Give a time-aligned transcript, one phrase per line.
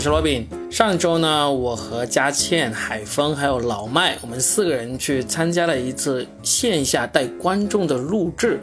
[0.00, 0.48] 我是罗宾。
[0.70, 8.58] 上周呢，我和佳倩、海峰还有老麦，我们四个人去参加了一次线下带观众的录制。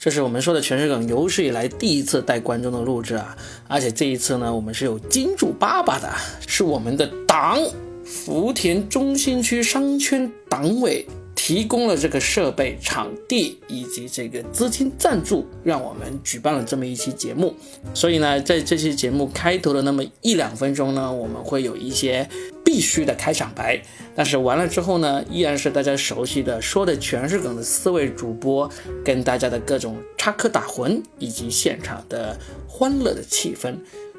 [0.00, 3.36] 这是我们说的全是梗有史以来第一次带观众的录制啊！
[3.68, 6.12] 而且这一次呢，我们是有金主爸爸的，
[6.44, 7.60] 是我们的党
[8.04, 11.06] 福田中心区商圈党委。
[11.42, 17.54] 提供了这个设备、场地以及这个资金赞助，让我们举办了这么一期节目。
[17.94, 22.28] 所以呢，在这期节目开头的那么一两分钟呢，我们会有一些
[22.62, 23.80] 必须的开场白。
[24.14, 28.70] 但是完了之后呢，依然是大家熟悉的说的全是梗的四位主播
[29.02, 33.74] 跟大家的各种插科打诨，以及现场的欢乐的气氛。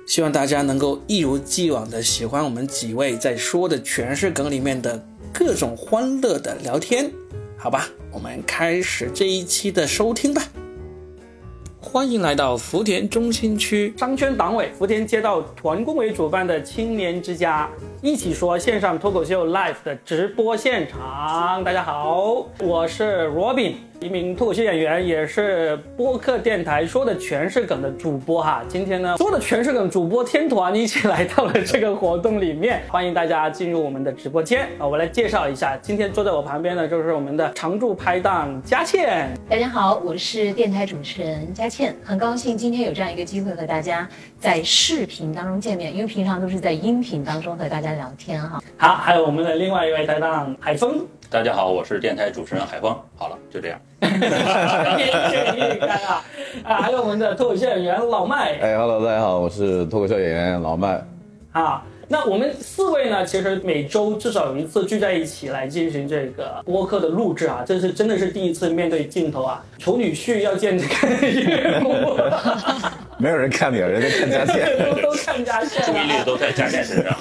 [0.07, 5.05] 希望大家能够一如既往的喜欢我们几位在说的全是梗里面的。
[5.33, 7.09] 各种欢乐的聊天，
[7.57, 10.41] 好吧，我们开始这一期的收听吧。
[11.79, 17.69] 欢迎来到福田中心区商圈党委福田街道团工委主办的青年之家
[18.01, 21.63] 一起说线上脱口秀 live 的直播现场。
[21.63, 23.90] 大家好，我是 Robin。
[24.01, 28.63] 一名脱口秀演员，也是播客电台说的全是梗的主播哈。
[28.67, 34.87] 今天呢，说的全是梗主播天团一起来到了这个活动里面，欢迎大家进入我们的直播间啊！
[34.87, 39.29] 我来介绍一下，今天坐在我旁边的就是我们的常驻拍档佳倩。
[39.47, 48.63] 大家好，我是电台主持人佳倩，很高兴今天有这样一个机会和大家在视频当中见面，因为平常都是在音频当中和大家聊天哈。
[48.77, 51.05] 好，还有我们的另外一位搭档海峰。
[51.31, 52.93] 大家好，我是电台主持人海峰。
[53.15, 53.79] 好了，就这样。
[56.65, 58.59] 啊，还有我们的脱口秀演员老麦。
[58.59, 61.01] 哎，Hello，大家好，我是脱口秀演员老麦。
[61.53, 72.17] 好，那我们四位呢，其实每周至少有一次聚在一起来进行这个播客的录制啊，这是真的是第一次面对镜头啊，丑女婿要见这个岳母。
[73.17, 74.67] 没有人看你，人家看家倩，
[75.01, 77.15] 都看家倩，注意力都在家倩身上，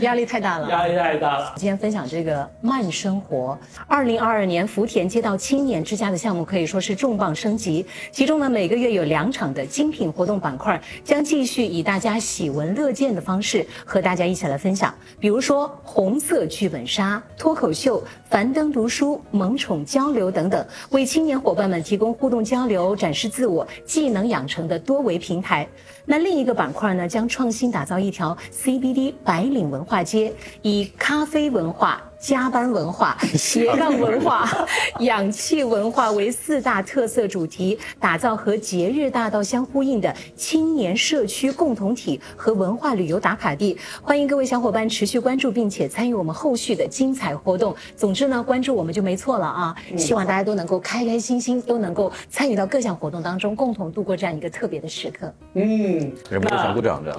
[0.00, 1.54] 压力太大了，压力太大了。
[1.56, 3.58] 今天分享这个慢生活，
[3.88, 7.84] 二零二二年福田街道青年之家的项目可以说是重磅升级。
[8.12, 14.94] 其中呢，每个月有两场的精品活动板块，将继续以大家喜闻乐见的方式和大大家一起来分享。
[15.18, 25.18] 比如说红色剧本杀、脱口秀、樊登读书、萌宠交流等等，为青年伙伴们提供互动交流、展示自我、技能养成的多维。
[25.18, 25.66] 平台，
[26.04, 32.11] 那另一个板块呢，将创新打造一条 CBD 白领文化街，以咖啡文化。
[32.22, 34.48] 加班文化、 斜杠文化、
[35.00, 43.76] 氧气文化为四大特色主题，打造和节日大道相呼应的青年社区共同体和文化旅游打卡地。
[44.00, 47.74] 欢迎各位小伙伴持续关注，并且参与我们后续的精彩活动。
[47.96, 49.74] 总之呢，关注我们就没错了啊！
[49.96, 55.34] 希望大家都能够开开心心，都能够参与到各项活动当中，共同度过这样一个特别的时刻。
[55.54, 57.12] 嗯，人不想鼓掌的。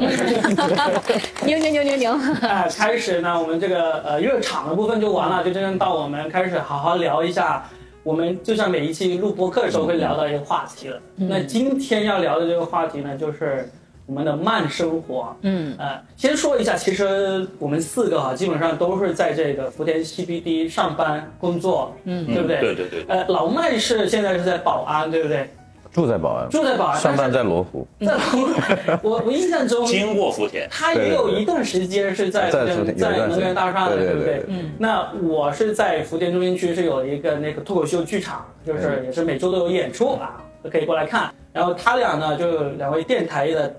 [1.46, 2.12] 牛牛牛牛牛！
[2.14, 4.92] 啊，开始呢，我们这个呃热场的部分。
[4.99, 7.63] 就完了，就真正到我们开始好好聊一下，
[8.03, 10.99] 我们就像每一期录播课的时候会聊到一个话题了。
[11.15, 13.69] 那今天要聊的这个话题呢，就是
[14.05, 15.35] 我们的慢生活。
[15.41, 22.59] 嗯，呃，先说一下，其实我们四个哈，基本上都是在这个福田 CBD 上班工作，嗯，对不对？
[22.59, 23.05] 对对对。
[23.07, 25.49] 呃，老麦是现在是在宝安，对不对？
[25.93, 27.87] 住在宝安，住在宝安，上班在罗湖。
[28.03, 28.49] 在罗湖，
[29.03, 34.43] 我我印象中经过福田，他也有一段时间是在在能源大厦的，对不对？
[34.47, 34.71] 嗯。
[34.79, 41.31] 那我是在福田中心区是有一个那个脱口秀剧场，就是也是每周都有演出啊，可以过来看。
[41.53, 43.75] 然后他俩呢，就两位电台的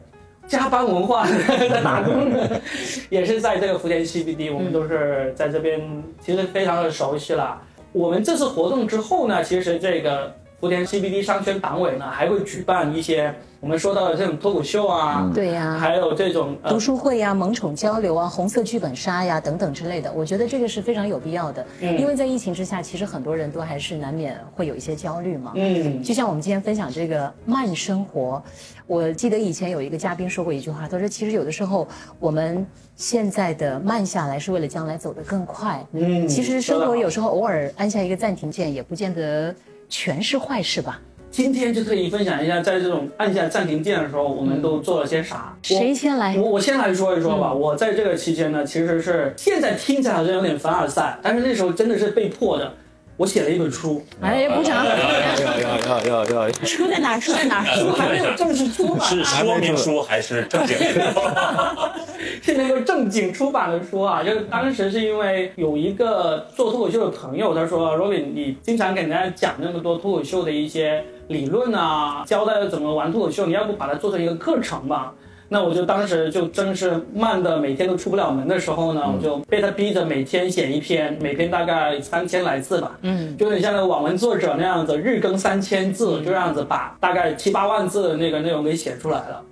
[0.46, 1.26] 加班文化
[1.68, 2.60] 在打工的，
[3.10, 5.80] 也是在这个福田 CBD，我们都是在这边，
[6.20, 7.60] 其实非常的熟悉了。
[7.90, 10.32] 我们这次活动之后呢，其实这个。
[10.64, 13.30] 福田 CBD 商圈党委呢，还会举办一些
[13.60, 20.10] 我们说到的这种脱口秀啊，对呀，还有这种读书会呀、萌宠交流啊、红色剧本杀呀等等之类的。
[20.10, 25.52] 我觉得这个是非常有必要的，因为在疫情之下，其实很多人都还是难免会有一些焦虑嘛。
[25.54, 28.42] 嗯，就像我们今天分享这个慢生活，
[28.86, 31.86] 我记得以前有一个嘉宾说过一句话，他说：“其实有的时候
[32.18, 39.54] 我们现在的慢下来，是为了将来走得更快。”嗯，其实生活有时候偶尔按下一个暂停键，也不见得。
[39.96, 41.00] 全是坏事吧？
[41.30, 45.56] 今天就可以分享一下，在这种按下暂停键的时候，我们都做了些啥？
[45.62, 46.36] 谁先来？
[46.36, 47.54] 我我先来说一说吧。
[47.54, 52.74] 我在这个期间呢，其实是现在听起来好像有点凡尔赛，但是那时候真的是被迫的。
[53.16, 54.84] 我写了一本书，哎，鼓掌！
[54.84, 56.52] 要要要要要要！
[56.64, 57.18] 书在哪？
[57.20, 57.64] 书在哪？
[57.64, 60.76] 书还没有正式出版，是说明书还是正经？
[62.42, 64.22] 是那个正经出版的书啊！
[64.24, 75.12] 就是当时是因为有一个做脱口秀的朋友，他说：“Robin，你经常给人家讲那么多脱口秀的一些理论啊，教大家怎么玩脱口秀，你要不把它做成一个课程吧？”
[75.48, 89.42] 那我就当时就真是慢的每天都出不了门的时候呢，我就被他逼着每天写一篇，每篇大概三千来字吧，嗯，就有点像那个网文作者那样子，日更三千字，就这样子把大概七八万字的那个内容给写出来了。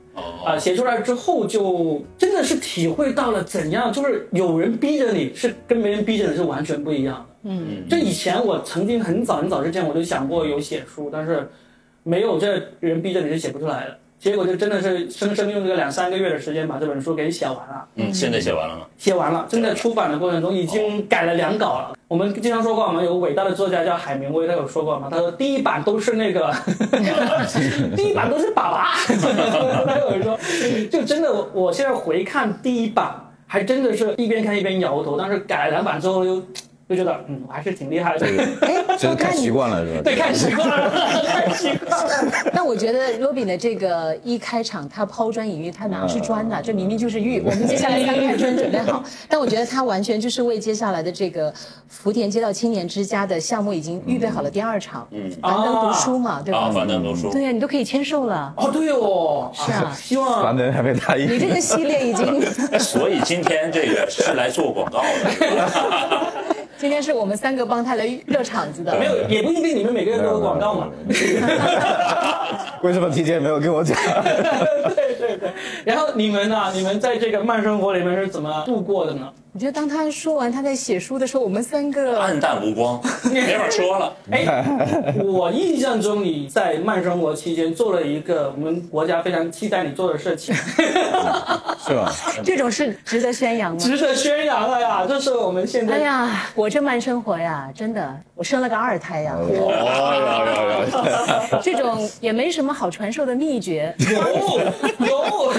[0.44, 7.50] 啊，写出来之后就真的是体会到了怎样，就是有人逼着你是跟没人逼着你是完全不一样的。
[7.50, 11.48] 嗯，这以前我曾经很早很早之前我就想过有写书，但是
[12.02, 13.98] 没有这人逼着你是写不出来的。
[14.22, 17.84] 结果就真的是生生用这个两三个月的时间把这本书给写完了。
[17.96, 18.86] 嗯，现在写完了吗？
[18.96, 21.92] 写完了，正在出版的过程中，已经改了两稿了。
[22.06, 26.54] 我们经常说过，我们有伟大的作家叫海明威，他有说过嘛，他说第一版都是那个，
[27.96, 28.86] 第一版都是粑粑。
[29.84, 30.38] 他有人说，
[30.88, 35.18] 就真的，我现在回看第一版，还真的是一边看一边摇头。
[35.18, 36.40] 但是改了两版之后又。
[36.88, 38.26] 就觉得嗯，我还是挺厉害的。
[38.26, 40.00] 哎， 就是看习惯了是吧？
[40.04, 40.90] 对，看习惯了，
[41.24, 42.32] 看习惯了。
[42.52, 47.40] 但我觉得罗宾的这个一开场，他抛砖引玉，他拿是砖的，这明明就是玉。
[47.40, 49.02] 我们接下来三块砖准备好。
[49.28, 51.52] 但我觉得他完全就是为接下来的这个
[51.88, 55.06] 福田街道青年之家的项目已经预备好了第二场。
[55.12, 56.58] 嗯，樊登读书嘛，对吧？
[56.60, 57.30] 啊，樊登读书。
[57.32, 58.52] 对呀，你都可以签售了。
[58.56, 59.92] 哦，对哦，是啊。
[59.96, 61.32] 希望樊登还没答应。
[61.32, 62.42] 你这个系列已经。
[62.78, 66.32] 所以今天这个是来做广告的。
[66.82, 70.88] 今天是我们三个帮他来热场子的，没有，也不一定你们每个人都有广告嘛。
[72.82, 73.96] 为什么提前没有跟我讲？
[74.24, 75.48] 对对对。
[75.84, 76.72] 然后你们呢？
[76.74, 79.32] 你们在这个慢生活里面是怎么度过的呢？
[79.54, 82.98] 我觉得当他说完他在写书的时候，我们三个暗淡无光，
[83.30, 84.10] 没法说了。
[84.30, 84.64] 哎，
[85.22, 92.10] 我印象中你在慢生活期间做了一个我们国家非常期待你做的事情，是吧？
[92.42, 93.78] 这种是值得宣扬吗？
[93.78, 95.04] 值得宣扬了呀！
[95.06, 95.96] 这是我们现在。
[95.96, 99.36] 哎呀，我这慢生活呀，真的，我生了个二胎呀。
[99.36, 99.50] 哦
[101.62, 103.94] 这种也没什么好传授的秘诀。
[103.98, 104.08] 有
[105.06, 105.52] 有，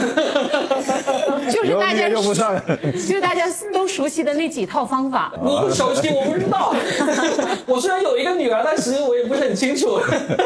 [1.51, 5.31] 就是大家用不上， 就是大家都熟悉的那几套方法。
[5.41, 6.73] 我不熟悉，我不知道。
[7.65, 9.99] 我虽然有一个女儿，但实我也不是很清楚。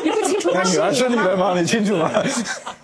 [0.03, 1.53] 你不清楚她女儿是女儿吗？
[1.59, 2.09] 你清楚吗？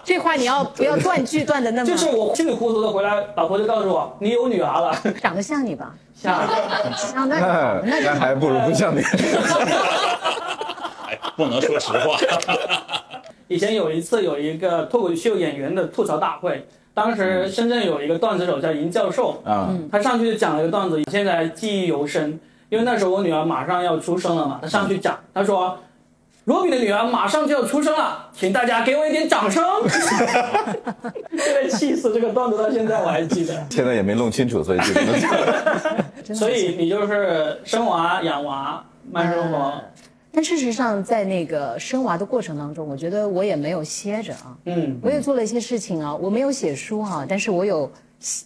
[0.04, 1.88] 这话你要不要断句断的那么？
[1.88, 5.94] 就是我稀里糊涂的回来，老婆就告诉我你有女儿了，长得像你吧？
[6.14, 6.48] 像，
[6.96, 9.02] 像那那还不如不像你。
[11.08, 12.18] 哎，不能说实话。
[13.48, 22.40] 以前有一次有一个脱口秀演员的吐槽大会，当时深圳有一个段子手叫银教授啊，他上去就讲了一个段子，现在记忆犹深。
[22.70, 25.78] 因为那时候我女儿马上要出生了嘛，他上去讲，他说
[26.46, 29.64] ：“罗比的女儿马上就要出生了，请大家给我一点掌声。
[31.38, 32.12] ”现在气死！
[32.12, 33.54] 这个段子到现在我还记得。
[33.70, 35.32] 现在也没弄清楚，所以就不能讲。
[36.36, 39.74] 所以你就是生娃养娃慢生活。
[40.36, 44.58] 但事实上，在那个生娃的过程当中，我觉得我也没有歇着啊。
[44.66, 46.16] 嗯，我也做了一些事情啊。
[46.16, 47.92] 我没有写书哈，但是我有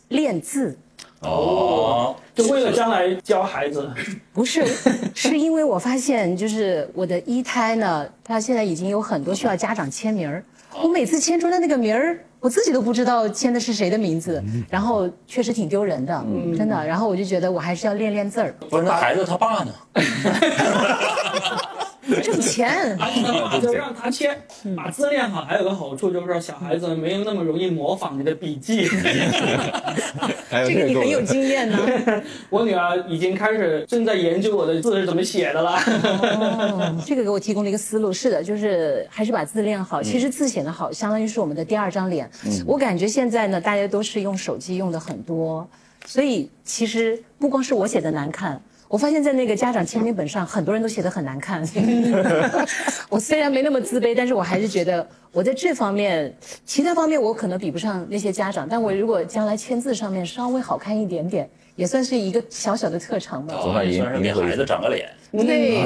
[0.09, 0.77] 练字。
[1.21, 3.89] 哦，就为了将来教孩子？
[4.33, 4.65] 不是，
[5.15, 10.43] 是因为我发现，就是我的一胎呢，他现在已经有很多需要家长签名儿。
[10.83, 16.23] 我每次签出来那个名儿，我自己都不知道签的是谁的名字，然后确实挺丢人的，
[16.55, 16.85] 真的。
[16.85, 18.53] 然后我就觉得我还是要练练字儿。
[18.69, 19.73] 不是，那孩子他爸呢？
[22.21, 22.97] 挣钱，
[23.61, 24.37] 就让他签，
[24.75, 25.43] 把字练好。
[25.43, 28.87] 还有个好处就是小孩子没有那么容易模仿你的笔记。
[30.65, 31.77] 这个你很有经验呢。
[32.49, 35.71] 我女儿已经开始正在研究我的字是怎么写的了。
[35.75, 38.11] 哦，这个给我提供了一个思路。
[38.11, 40.01] 是的，就是还是把字练好。
[40.01, 42.29] 其实字写得好，相当于是我们的第二张脸。
[42.65, 45.67] 我感觉现在呢，大家都是用手机用的很多，
[46.05, 48.61] 所以其实不光是我写的难看。
[48.89, 51.61] 我发现，在那个家长签名本上，很多人都写的很难看。
[53.09, 56.33] 我虽然没那么自卑，但是我还是觉得我在这方面，
[56.65, 58.65] 其他方面我可能比不上那些家长。
[58.69, 63.53] 但我如果将来签字上面稍微好看一点点，也算是一个小小的特长吧。
[63.61, 65.09] 总算是给孩子长个脸。
[65.31, 65.85] 对。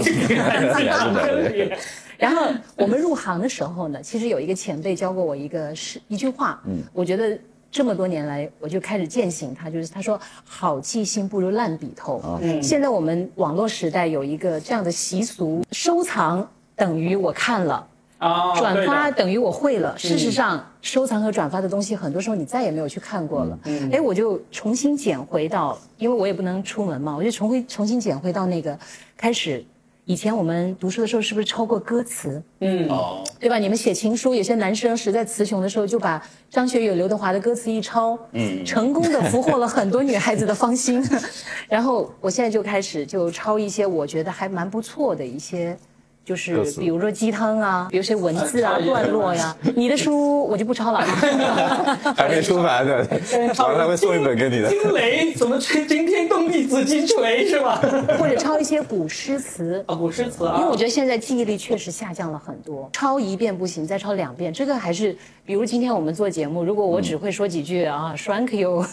[2.19, 7.35] 然后我们入行的时候呢，其实有一个前辈教过我一个是一句话，嗯，我觉得。
[7.71, 12.21] 这么多年来，我就开始践行他，就是他说“好记性不如烂笔头”。
[12.43, 17.87] 嗯，现在我们网络时代有一个这样的习俗：收藏等于我看了，
[18.17, 19.97] 啊，转发等于我会了。
[19.97, 23.57] 事实上，收藏和转发的东西，很多时候你再也没有去看过了。
[23.63, 28.77] 嗯，哎，我就重新捡回到，因为我也不能出门嘛，我就重回重新捡回到那个
[29.15, 29.63] 开始。
[30.11, 32.43] 以前我们读书的时候，是不是抄过歌词？
[32.59, 33.57] 嗯，哦，对吧？
[33.57, 41.01] 你们写情书，有些男生实在词穷的时候，就把张学友、刘德华的歌词一抄，嗯，成功的俘获了很多女孩子的芳心。
[41.69, 45.77] 然后我现在就开始就抄一些我觉得还蛮不错的一些
[46.23, 49.55] 就是比如说鸡汤啊，比如说文字啊、段落呀。
[49.75, 51.01] 你的书我就不抄了。
[52.15, 54.69] 还没出版的，然后他会送一本给你的。
[54.69, 57.81] 惊雷怎么吹惊天动地紫金锤是吧？
[58.19, 59.83] 或者抄一些古诗词。
[59.87, 68.85] 啊，古诗词啊，因为我觉得现在记忆力确实下降了很多，抄一遍不行，再抄两遍，这个还是，比如今天我们做节目，如果我只会说几句啊，Frank you，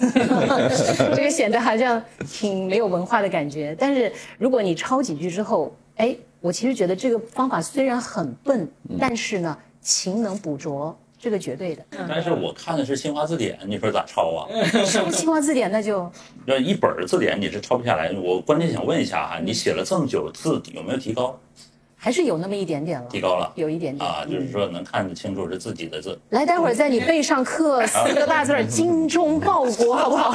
[1.14, 3.76] 这个显得好像挺没有文化的感觉。
[3.78, 8.68] 但是如果你抄几句之后，哎，我其实觉得这个方法虽然很笨，
[8.98, 11.84] 但是呢，勤能补拙，这个绝对的。
[12.08, 14.46] 但是我看的是新华字典，你说咋抄啊？
[15.10, 16.10] 新华字典那就
[16.46, 18.12] 那一本儿字典你是抄不下来。
[18.12, 21.38] 我关键想问一下啊，你写了这么久字有没有提高？
[22.00, 24.08] 还是有那么一点点了，提高了，有一点点。
[24.08, 26.16] 啊，就是说能看得清楚是自己的字。
[26.30, 30.34] 来，待会儿在你背上刻四个大字儿“精忠报国”，好不好？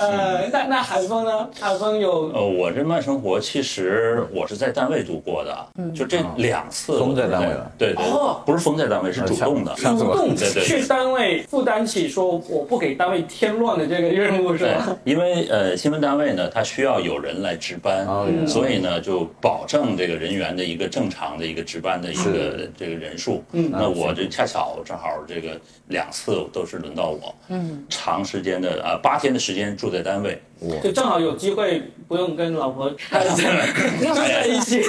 [0.00, 1.48] 呃，那那海峰呢？
[1.60, 9.74] 海峰有呃，我这慢生活其实我是在单位度过的，就这两次封在单位了对对，哦不是封在单位，是主动的。
[9.74, 18.06] 主动对对去单位负担起说我不给单位添乱的这个任务是对吧？，因为呃，新闻单位呢，它需要有人来值班，
[18.46, 23.44] 所以呢，就保证这个人员的一个正常的一个值班的一个这个人数。
[23.52, 30.40] 嗯，那我这恰巧正好这个两次都是轮到我，嗯，长时间的啊八天的时间住在单位，
[30.82, 33.66] 就正好有机会不用跟老婆待 在
[33.98, 34.82] 住在一起。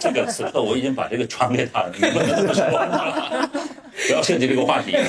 [0.00, 2.64] 这个此刻我已经把这个传给他了，你不能这么说，
[4.08, 5.04] 不要涉及这个话题啊，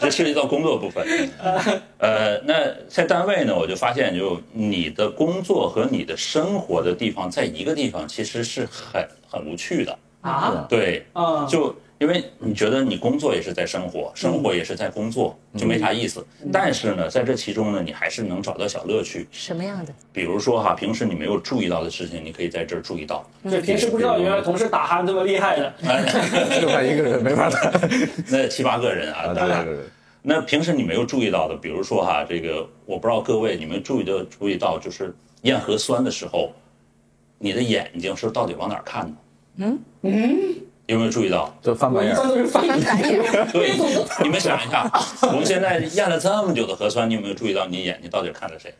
[0.00, 1.04] 这涉及到工作部分。
[1.98, 2.54] 呃，那
[2.88, 9.98] 在单位呢，我就发现，就你的工作和你的生活的地方在一个地方，其实是很很无趣的。
[10.20, 16.24] 啊对，啊，就因为你觉得你工作也是在生活，生活也是在工作，就没啥意思。
[16.52, 19.26] 但是呢，在这其中呢，你还是能找到小乐趣。
[19.30, 19.92] 什么样的？
[20.12, 23.26] 比如说哈，平时你没有注意到的事情，你可以在这儿注意到。
[23.42, 25.72] 对平时不知道原来同事打鼾这么厉害的。
[26.60, 27.72] 就他一个人没法打，
[28.30, 29.84] 那七八个人啊，啊，大概对对对，
[30.20, 36.52] 那平时你没有注意到的，比如说哈，这个我不知道各位你们注意的注意到，就是验核酸的时候，
[37.38, 39.16] 你的眼睛是到底往哪儿看呢？
[39.58, 40.38] 嗯嗯，
[40.86, 41.52] 有没有注意到？
[41.62, 42.14] 就翻白眼。
[42.14, 43.20] 都是翻翻白眼。
[43.52, 43.72] 对，
[44.22, 44.90] 你们想一下，
[45.22, 48.72] 我们现在验了这么久的核酸，你有没有注意到你眼睛到底看着谁？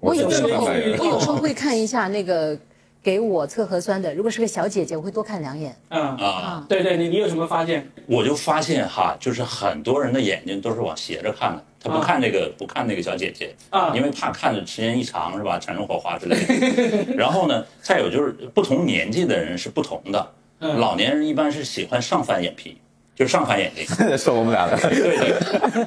[0.00, 2.56] 我有时候我有时候会看一下那个
[3.02, 5.76] 给我测核酸的，如果是个小姐姐，我会多看两眼。
[5.88, 7.90] 嗯，啊，对对，你你有什么发现？
[8.06, 17.14] 我就发现哈，就是很多人的眼睛都是往斜着看的，他不看那个、不看那个小姐姐啊因为怕看的时间一长是吧，产生火花之类的。
[17.16, 20.30] 然后呢，再有就是不同年纪的人是不同的，
[20.62, 22.76] 嗯老年人一般是喜欢上翻眼皮，
[23.16, 23.84] 就是上翻眼睛。
[24.16, 25.86] 说我们俩的，对对，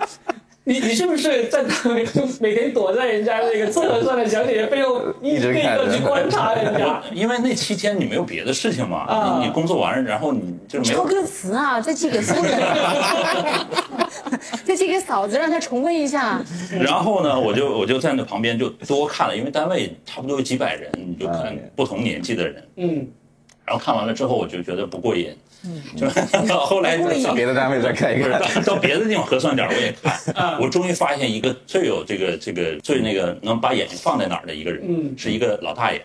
[0.65, 7.01] 你 你是不是在单位就每天躲在人家那个测核酸的小姐姐背后，一一直个去观察人家？
[7.13, 12.51] 因为那期间你没有别的事情嘛，啊你你工作完了，然后你就是没有抄歌词啊，再寄给夫人，
[14.65, 16.41] 再寄给嫂子，让她重温一下。
[16.81, 22.67] 然后呢，我就我就在那旁边就多看了，因为单位差不多有几百人，你就看哎不同年纪的人。
[22.77, 23.07] 嗯，
[23.65, 28.39] 然后看完了之后，我就觉得不过瘾，嗯就是 到后来不过瘾到别的单位再看一看。
[28.63, 29.89] 到别的地方核算点儿我也
[30.33, 36.01] 啊看，我终于发现一个最有这个这个最那个能把眼睛放在哪儿的一个人，嗯是一个老大爷。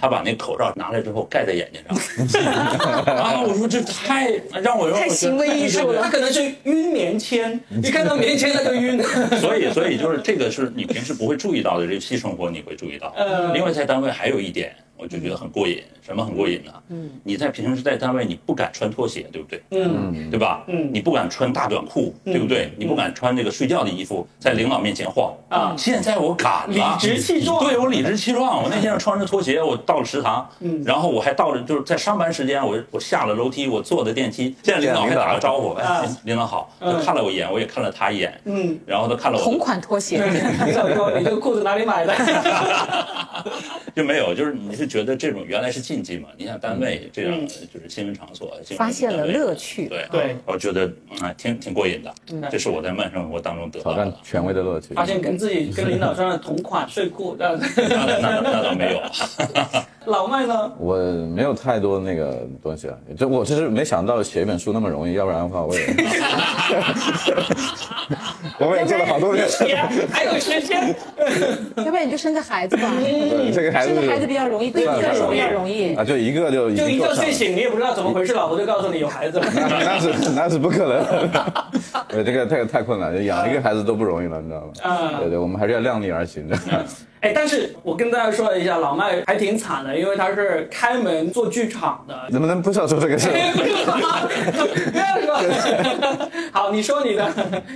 [0.00, 1.82] 他把那口罩拿来之后盖在眼睛
[2.30, 2.44] 上，
[3.16, 3.42] 啊！
[3.42, 4.30] 我说这太
[4.62, 9.02] 让我让我太行为艺术了他可能是晕棉签，一看到棉签他就晕。
[9.40, 13.12] 所以，所以就是这个是你平时不会注意到的，这个细生活你会注意到。
[13.16, 14.72] 嗯另外，在单位还有一点，
[15.04, 15.82] 我就觉得很过瘾。
[16.00, 16.72] 什么很过瘾呢？
[16.88, 19.62] 嗯，你在平时在单位你不敢穿拖鞋，对不对？
[19.70, 20.64] 嗯对吧？
[20.66, 22.72] 嗯你不敢穿大短裤，对不对？
[22.78, 28.62] 你不敢穿这个睡觉的衣服在领导面前晃啊现在我敢了，理直气壮对我理直气壮。
[28.62, 36.70] 我那天穿着拖鞋，我到了食堂，嗯然后我还到了就是在上班时间，我我下了楼梯，我坐的电梯，见领导还打个招呼，啊哎，领导好，
[37.04, 40.18] 看了我一眼，我也看了他一眼，嗯，然后他看了我同款拖鞋，
[40.66, 42.14] 领导说你这个裤子哪里买的？
[43.94, 46.28] 就没有，就是你是觉得这种原来是禁忌嘛？
[46.36, 49.88] 你像单位这样嗯就是新闻场所，发现了乐趣。
[49.88, 50.86] 对对，我觉觉得
[51.20, 52.14] 啊挺挺过瘾的，
[52.48, 54.14] 这是我在慢生活当中得到挑的战。
[54.22, 54.94] 权威的乐趣。
[54.94, 57.34] 发现跟自己跟领导穿的同款睡裤。
[57.36, 59.02] 那那那倒没有，
[60.06, 60.72] 老麦呢？
[60.78, 60.96] 我
[61.34, 65.84] 没有太多那个东西啊，这我其实没想到写一本书那么容易，要不然的话我也，
[68.60, 69.44] 我们也做了好多年。
[69.48, 70.94] 天，还有时间。
[71.76, 75.94] 要不然你就生个孩子吧，对这个孩子生个孩子比较容易，个人比较容易。
[75.94, 76.98] 啊，就一个就就一。
[76.98, 79.46] 觉睡醒，你也不知道怎么回事，老婆就告诉你有孩子了。
[79.54, 81.04] 那那是那是不可能，
[82.08, 84.66] 对这个太太困难，就养一个孩子都不容易了，你知道吗？
[84.82, 86.56] 啊对对，我们还是要量力而行的。
[87.20, 92.14] 哎，但是我跟大家说一下，老麦还挺惨的，因为他是开门做剧场的。
[92.30, 93.28] 能不能不需要说这个事？
[96.52, 97.30] 好，你说你的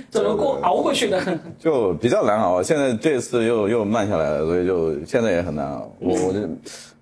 [0.09, 1.21] 怎么过熬过去的？
[1.59, 2.63] 就比较难熬。
[2.63, 5.91] 现在这次又又慢下来了，所以就现在也很难熬。
[5.99, 6.47] 我我这。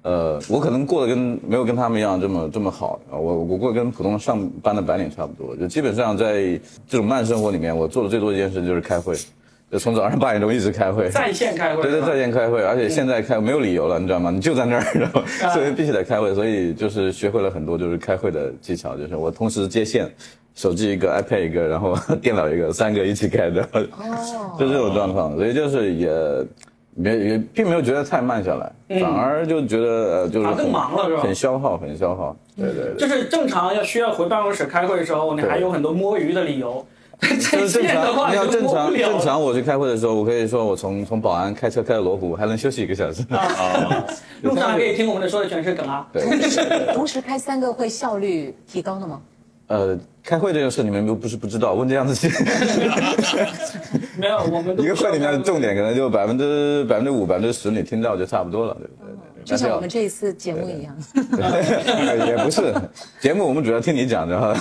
[0.07, 9.13] 呃，我可能过得跟没有跟他们一样这么这么好啊，我我过得跟普通上班的白领差不多，就基本上在这种慢生活里面，我做的最多一件事就是开会，
[9.69, 14.31] 就从早上八点钟一直开会， 在线开会，对对，在线开会，而且现在开没有理由了，你知道吗？
[14.31, 15.21] 你就在那儿，然后
[15.53, 20.09] 所以必须得开会，所以就是学会了很多就是开会的技巧，就是我同时接线，
[20.55, 26.09] 手机一个，iPad 一个，然后 电脑一个，三个一起开的，哦，就这种状况，所以就是也。
[26.97, 31.21] 也也并没有觉得太慢下来，反而就觉得呃就是更忙了是吧？
[31.21, 32.35] 很消耗，很消耗。
[32.55, 32.95] 对对。
[32.97, 36.85] 就是正常要需要回办公室开会的时候，你还有很多摸鱼的理由。
[37.19, 43.23] 就是正常，你要正常正常我去开会的时候，我可以说我从从保安开车开到罗湖，还能休息一个小时。
[43.29, 44.05] 啊。
[44.43, 46.07] 路上还可以听我们的说的全是梗啊。
[46.13, 46.23] 对。
[46.93, 49.21] 同时开三个会，效率提高了吗？
[49.67, 52.29] 呃，开会这件事你们又不是不知道，问这样子去。
[54.17, 59.17] 没有，我们一个会里面的重点可能就百分之百分之五、百分之十，你听到就差不多了，对不对？
[59.45, 60.97] 就像我们这一次节目一样。
[62.27, 62.74] 也不是，
[63.21, 64.53] 节目我们主要听你讲的哈。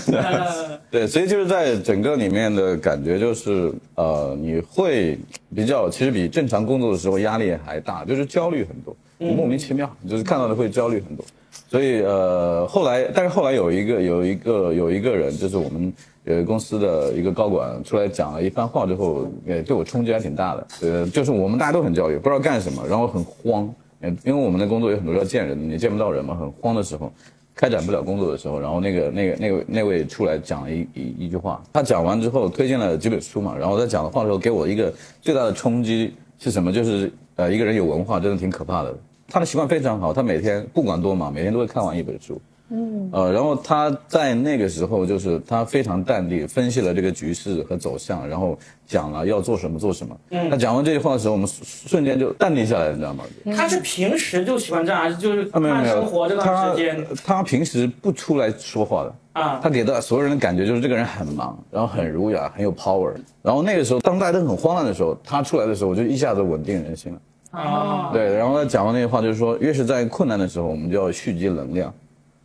[0.89, 5.19] 对，所以就是在整个里面的感觉就是，呃，你会
[5.53, 11.25] 比较，其实比正常工作的时候压力还大，就是焦虑很多，莫名其妙，就是看到的会焦虑很多。
[11.69, 15.93] 所以呃，后来，但是后来有一个有一个有一个人，就是我们
[16.27, 20.67] 呃公司的一个高管出来讲了一番话之后，呃，对我冲击还挺大的。
[20.83, 27.11] 呃，就是我们大家都很焦虑，不知道干什么，然后很慌，因为我们的工作有很多要见人，你见不到人嘛，很慌的时候，
[27.55, 34.93] 开展不了工作的时候，然后那个那个那位那位出来讲了一一一句话，他讲完之后推荐了几本书嘛，然后在讲的话的时候给我一个
[35.23, 36.73] 最大的冲击是什么？
[36.73, 38.95] 就是呃，一个人有文化真的挺可怕的。
[39.29, 42.41] 他的习惯非常好，他每天不管多忙，每天都会看完一本书。
[42.69, 50.17] 嗯，呃，然后他在那个时候就是他非常淡定，分析了这个局势和走向，然后讲了要做什么做什么。
[50.31, 53.25] 嗯，他讲完这句话的时候，我们瞬间就淡定下来，你知道吗？
[53.57, 57.07] 他是平时就喜欢这样，还是就是慢生活这段时间？
[57.25, 63.13] 他平时不出来说话的啊，他给到所有人的感觉就是这个人很忙，然后很儒雅，很有 power。
[63.43, 67.21] 然后那个时候，当大家都很慌乱的时候，他出来的时候，我就一下子稳定人心了。
[67.53, 71.95] 哦，对，然后他讲完那句话，就是说，越是在困难的时候，我们就要蓄积能量，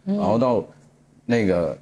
[0.06, 0.64] 然后到
[1.26, 1.78] 那个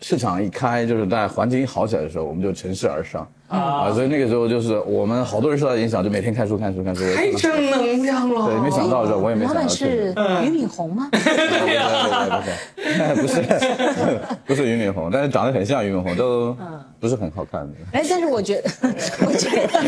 [0.00, 3.26] 市场一开，就是在环境一好起来的时候，我们就乘势而上。
[3.46, 7.02] 啊，所以那个时候就是我我们好多人受到影响，就每天看书看书看书。
[7.14, 8.46] 太正能量了。
[8.46, 9.60] 对，没想到这，我也没想到。
[9.60, 11.08] 老板是俞敏洪吗？
[13.14, 16.56] 不是，不是，不是俞敏洪，但是长得很像俞敏洪，都
[16.98, 17.74] 不是很好看的。
[17.92, 18.70] 哎，但是我觉得，
[19.24, 19.78] 我觉得。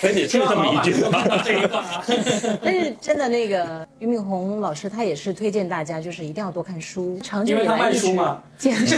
[0.00, 1.24] 非得说这么一句话，
[2.62, 8.96] 但是真的，那个俞敏洪老师他也是推荐大家，就是一定要多看书，长久以来书嘛，坚持。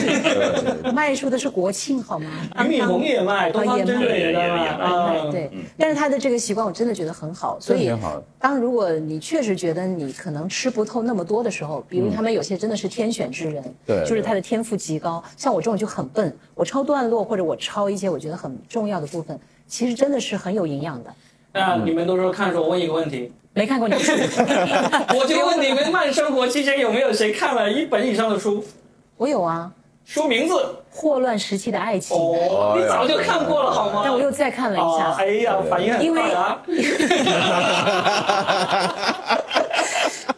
[0.93, 2.31] 卖书的是国庆好吗？
[2.57, 5.51] 俞敏洪也卖，东方甄也卖，对。
[5.77, 7.59] 但是他的这个习惯，我真的觉得很好。
[7.61, 7.93] 所以，
[8.39, 15.23] 当如果你确实觉得你可能吃不透那么多的时候，比如他们有些真的是天选之人，对，就是他的天赋极高。
[15.37, 19.39] 像我这种就很笨，我抄段落或者我抄一些我觉得很重要的部分。
[19.69, 21.15] 其实真的是很有营养的。
[21.53, 24.13] 那你们都说看书，我问一个问题，没看过你的书，
[25.17, 28.65] 我就问你们慢生活期间有没有谁看了一本以上的书？
[29.17, 29.71] 我有啊。
[30.05, 30.55] 书名字
[30.91, 32.17] 《霍乱时期的爱情》。
[32.19, 34.01] 哦，你早就看过了好吗？
[34.03, 35.13] 但我又再看了一下。
[35.19, 36.63] 哎呀，反应很快啊。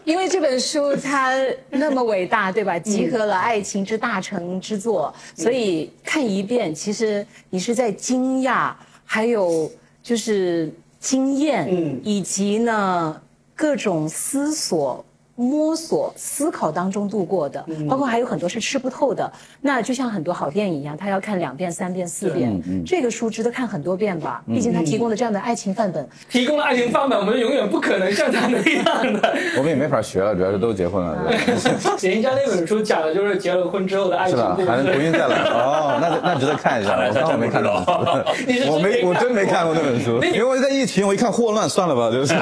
[0.02, 1.32] 因为这本书它
[1.70, 2.76] 那么伟大，对吧？
[2.80, 8.72] 集合了爱情之大成之作，所以看一遍，其实你是在惊讶，
[9.12, 9.68] 还有
[10.04, 13.20] 就是经验，以及呢
[13.56, 15.04] 各种思索。
[15.40, 19.30] 摸索、思考当中度过的，包括还有很多是吃不透的。
[19.62, 22.60] 那就像很多好电影一样，他要看两遍、三遍、四遍。
[22.84, 24.42] 这个书值得看很多遍吧？
[24.46, 26.06] 毕竟他提供了这样的爱情范本。
[26.28, 29.34] 提供了爱情范本，我们永远不可能像他那样的。
[29.56, 31.16] 我们也没法学了，主要是都结婚了。
[32.02, 34.36] 人家那本书讲的就是结了婚之后的爱情。
[34.36, 34.56] 是吧？
[34.66, 35.36] 还能重新再来？
[35.48, 36.98] 哦，那那值得看一下。
[37.08, 37.82] 我刚好没看到。
[38.68, 40.22] 我没，我真没看过那本书。
[40.24, 42.34] 因为我在疫情，我一看霍乱，算了吧，就是。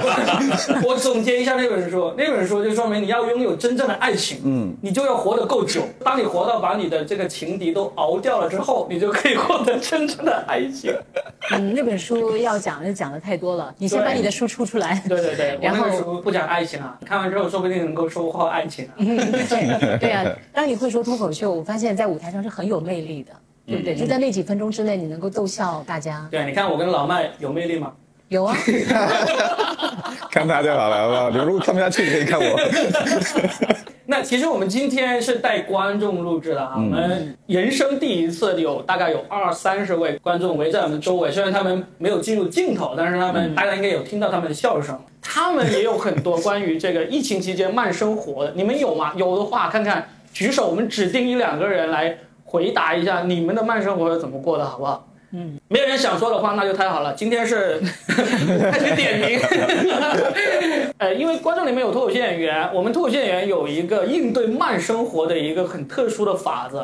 [0.85, 2.88] 我总结一下那本书，那本书就说。
[2.89, 5.83] 说明你要拥有真正的爱情，嗯，你就要活得够久。
[6.03, 10.91] 当你活到把你的这个情敌都熬掉了之后，你就可以获得真正的爱情。
[11.53, 14.99] 嗯，那本书要讲就讲的太多了，你先把你的书出出来。
[15.07, 18.89] 对对对，然后书不讲爱情啊，看完之后说不定能够收获爱情。
[18.97, 20.25] 对啊，
[20.55, 23.33] 当你会说脱口秀，我发现在舞台上是很有魅力的，
[23.67, 23.95] 对不对？
[23.95, 26.27] 就在那几分钟之内，你能够逗笑大家。
[26.31, 27.93] 对，你看我跟老麦有魅力吗？
[28.29, 28.55] 有啊，
[30.33, 31.31] 看他就好了，好不好？
[31.31, 32.59] 你们如果看不下去，可以看我。
[34.11, 44.99] 那其实我们今天是带观众录制的啊，我们人生第一次有大概有二三十位观众围在我们周围，虽然他们没有进入镜头，但是他们大家应该有听到他们的笑声。
[45.21, 49.13] 他们也有很多关于这个疫情期间慢生活的，你们有吗？
[49.17, 55.07] 有的话看看举手，我们指定一两个人来回答一下你们的慢生活是怎么过的，好不好？
[55.33, 57.13] 嗯，没有人想说的话，那就太好了。
[57.15, 59.39] 今天是 开始点名，
[60.99, 66.83] 呃，因为观众里面有脱口秀演员，我们脱口秀演员有一个应对慢生活的一个很特殊的法子，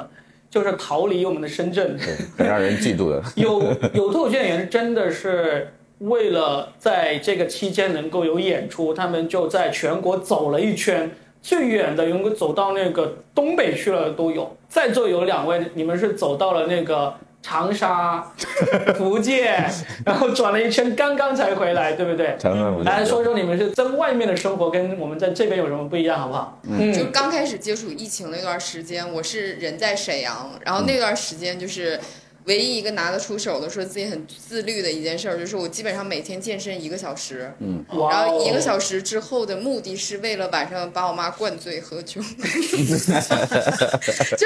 [0.50, 1.98] 就是逃离我们的深圳。
[2.36, 3.22] 很让人嫉妒的。
[3.36, 3.62] 有
[3.94, 14.54] 有脱口秀演员真的是为了在这个期间能够有演出，他们就在全国走了一圈，最远的能够走到那个东北去了都有。
[14.68, 17.14] 在座有两位，你们是走到了那个
[17.46, 18.32] 长沙、
[18.96, 19.70] 福建，
[20.02, 22.34] 然后转了一圈，刚刚才回来，对不对？
[22.38, 26.58] 长沙福建来说说你们是在外面的生活跟我们在这边有什么不一样，好不好？
[26.66, 32.00] 嗯就刚开始接触疫情那段时间，我是人在沈阳，然后那段时间就是
[32.44, 37.52] 唯一一个拿得出手的，说自己很自律的一件事儿，就是我基本上每天健身一个小时，
[37.88, 42.76] 然哇哦后一个小时之后的目的是为了晚上把我妈灌醉喝酒， 就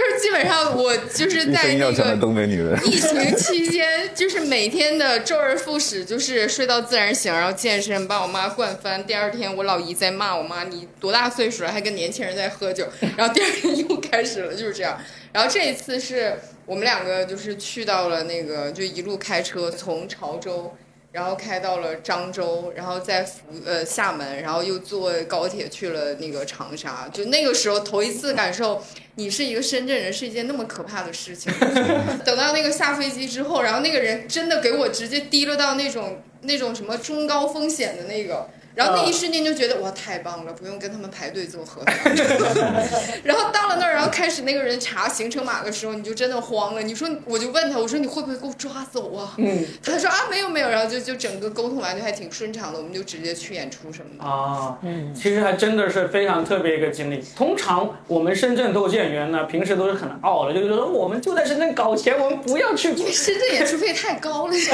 [0.00, 2.78] 是基本上我就是在那个。
[2.84, 9.04] 疫情期间，就是每天的周而复始，就是睡到自然醒，然后健身，把我妈灌翻。
[9.06, 14.98] 第二天我老姨在骂我妈：“你多大岁数了，还跟年轻人在喝酒？”然后第二天又开始了，就是这样。
[15.32, 20.72] 然后这一次是我们两个就是去到了那个，就一路开车从潮州。
[21.10, 27.08] 然后开到了漳州，然后在福呃厦门，然后又坐高铁去了那个长沙。
[27.10, 28.80] 就那个时候头一次感受，
[29.14, 31.50] 你是一个深圳人是一件那么可怕的事情。
[32.26, 38.46] 等到那个下飞机之后，然后那个人真的给我直接提溜到那种那种什么中高风险的那个。
[38.78, 42.14] 然后那一瞬间就觉得哇太棒了，不用跟他们排队做核酸。
[43.24, 46.82] 然后到了那儿，然后开始那个人查行程码的时候，你就真的慌了。
[46.82, 49.34] 你说我就问他，我说你会不会给我抓走啊？
[49.38, 54.24] 嗯他说啊没有没有，然后就就整个沟通完就还挺顺畅的，我们就直接去演出什么的。
[54.24, 57.20] 啊，嗯，其实还真的是非常特别一个经历。
[57.36, 64.64] 通常我们深圳脱口秀演员呢，平时都是很傲的，就是说我们就在深圳搞钱，我们不要去 因为深圳演出费太高了，演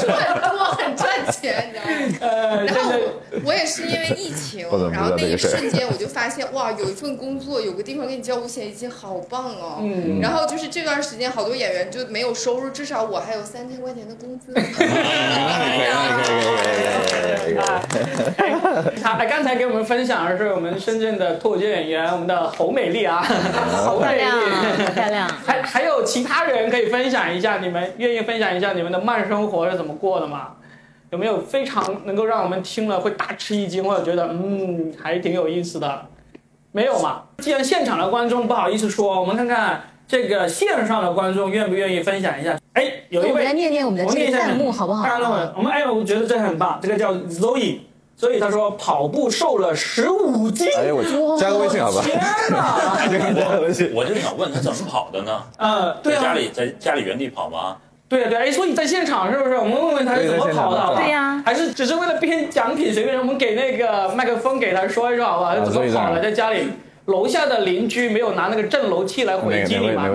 [0.00, 2.18] 出很多很赚钱，你知道吗？
[2.24, 2.92] 呃，然后
[3.42, 9.78] 我 我也是因为疫情然后那一瞬间我就发现哇，有一份工作，有个地方给你交五险一金，好棒哦。
[9.80, 14.52] 嗯然后就是这段时间，好多演员就没有收入，至少我还有三千块钱的工资。
[19.02, 23.22] 他 哎，刚才给我们分享的是我们深圳的脱口秀演员，我们的侯美丽啊，
[23.86, 24.22] 侯美丽
[24.94, 25.28] 漂亮。
[25.44, 30.48] 还还有其他人可以分享一下，你们愿意分享一下你们的慢生活是怎么过的吗？
[31.14, 36.06] 有没有非常能够让我们听了会大吃一惊，或者觉得嗯还挺有意思的？
[36.72, 37.22] 没有嘛？
[37.38, 42.58] 既然现场的观众不好意思说，我们看看这个线上的观众愿不愿意分享一下？
[42.72, 45.04] 哎，有一位我们来念念我们的弹幕好不好？
[45.04, 47.78] 弹幕我们哎，我觉得这很棒，这个叫 Zoe。
[48.16, 52.02] 所以他说跑步瘦了十五斤，哎呦我去，加个微信好吧？
[52.02, 52.18] 天
[52.50, 53.06] 哪！
[53.34, 53.92] 加个微信。
[53.94, 55.42] 我就想问他怎么跑的呢？
[55.58, 57.76] 呃，对啊，在家里在家里原地跑吗？
[58.14, 59.56] 对啊，对啊，哎，所以在现场是不是？
[59.56, 60.94] 我们问问他是怎么跑的？
[60.96, 65.50] 对呀还是只是为了编奖品，随便我们给那个麦克风给他说一说，好不好？
[65.50, 66.22] 啊怎么跑的？
[66.22, 66.68] 在家里，
[67.06, 70.08] 楼下的邻居没有拿那个震楼器来回哪击你吗？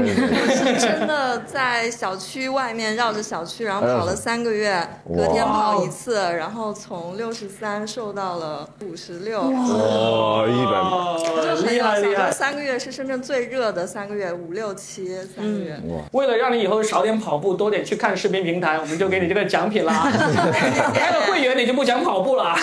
[0.49, 9.41] 是 真的在小区外面绕着小区，然后跑了三个月，隔天跑一次，然后从六十三瘦到了五十六。
[9.41, 10.71] 哇，一百。
[10.71, 12.31] 哦就很厉害厉害有效这！
[12.31, 15.79] 三个月是深圳最热的三个月，五六七三个月。
[16.11, 20.09] 为了让你以后少点跑步，多点去看视频平台，我们就给你这个奖品啦。
[20.93, 22.55] 开了会员你就不想跑步了。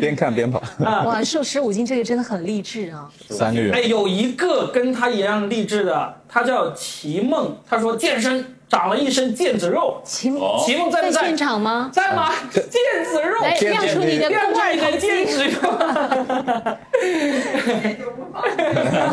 [0.00, 2.95] 边看边跑，哇，瘦十五斤这个真的很励志啊！
[3.28, 3.80] 三个月哎，。
[3.82, 10.00] 有一个跟他一样励志的，他叫齐梦，他说健身长了一身腱子肉。
[10.04, 11.20] 齐哦齐梦在不在？
[11.22, 11.90] 在现场吗？
[11.92, 12.30] 在吗？
[12.52, 15.60] 腱子肉，来亮出你的亮公出你的众腱子肉。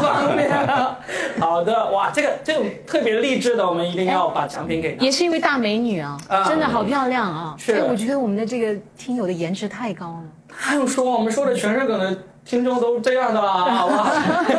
[0.01, 0.97] 方便啊。
[1.39, 5.03] 好的，哇，这个这种特别励志的，我们一定要把奖品给他。
[5.03, 7.55] 也是一位大美女啊，啊真的好漂亮啊！
[7.57, 10.23] 是哎我觉得我们的这个听友的颜值太高了。
[10.51, 14.11] 还用说，我们说的全是梗的听众都这样的啦， 好吧？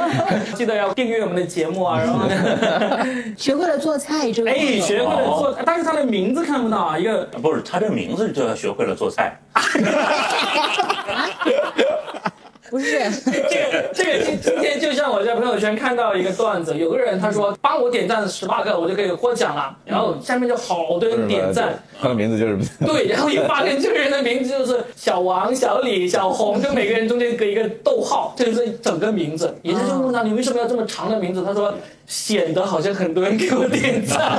[0.57, 2.35] 记得要订阅我们的节目啊， 然后呢，
[3.37, 9.39] 学会了做菜，这位朋哎，学会了做，但是他的名字看不到啊，一个不是，他这名字就要学会了做菜。
[12.75, 12.99] 不是，
[13.31, 21.81] 这个这个今今天就像我在朋友圈看到一个段子，有个人他说帮我点赞十八个，我就可以获奖了，然后下面就好多人点赞。
[22.01, 29.57] 他的名字就是 对，然后一发现这个人的名字就是小王、小李、小红，就每个人中间隔一个逗号，这就是整个名字。
[29.63, 31.73] 也就是问他你为什么要这么长的名字，他说
[32.09, 34.37] 显得好像很多人给我点赞。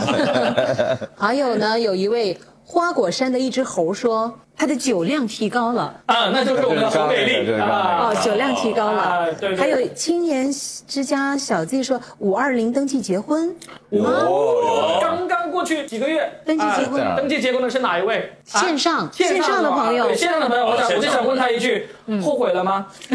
[1.15, 5.93] 还有呢，有一位花果山的一只猴说，他的酒量提高了。
[6.05, 8.09] 啊，那就是我们的侯美丽啊。
[8.09, 9.01] 哦，酒量提高了。
[9.01, 10.49] 啊对对还有青年
[10.87, 13.53] 之家小 Z 说，五二零登记结婚，
[13.89, 18.31] 哦，刚刚过去几个月，登记结婚啊登记结婚的是哪一位？
[18.51, 21.87] 啊线上线线上的朋友对线上的朋友，我就想问他一句，
[22.23, 22.85] 后悔了吗？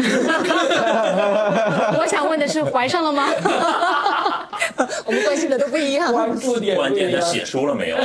[1.97, 3.27] 我想问的是，怀上了吗？
[5.05, 6.11] 我们关心的都不一样。
[6.11, 6.93] 关注点关。
[6.93, 7.97] 键的写书了没有？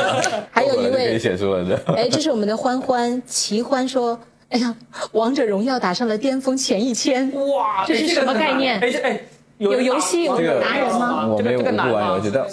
[0.50, 1.78] 还有一位，写书了的。
[1.94, 4.74] 哎，这是我们的欢欢齐欢说，哎呀，
[5.12, 7.30] 王者荣耀打上了巅峰前一千。
[7.48, 9.20] 哇，这是什么概念哎，哎，
[9.58, 12.44] 有人打游戏达人吗我没有这个这个难吗不玩游戏，但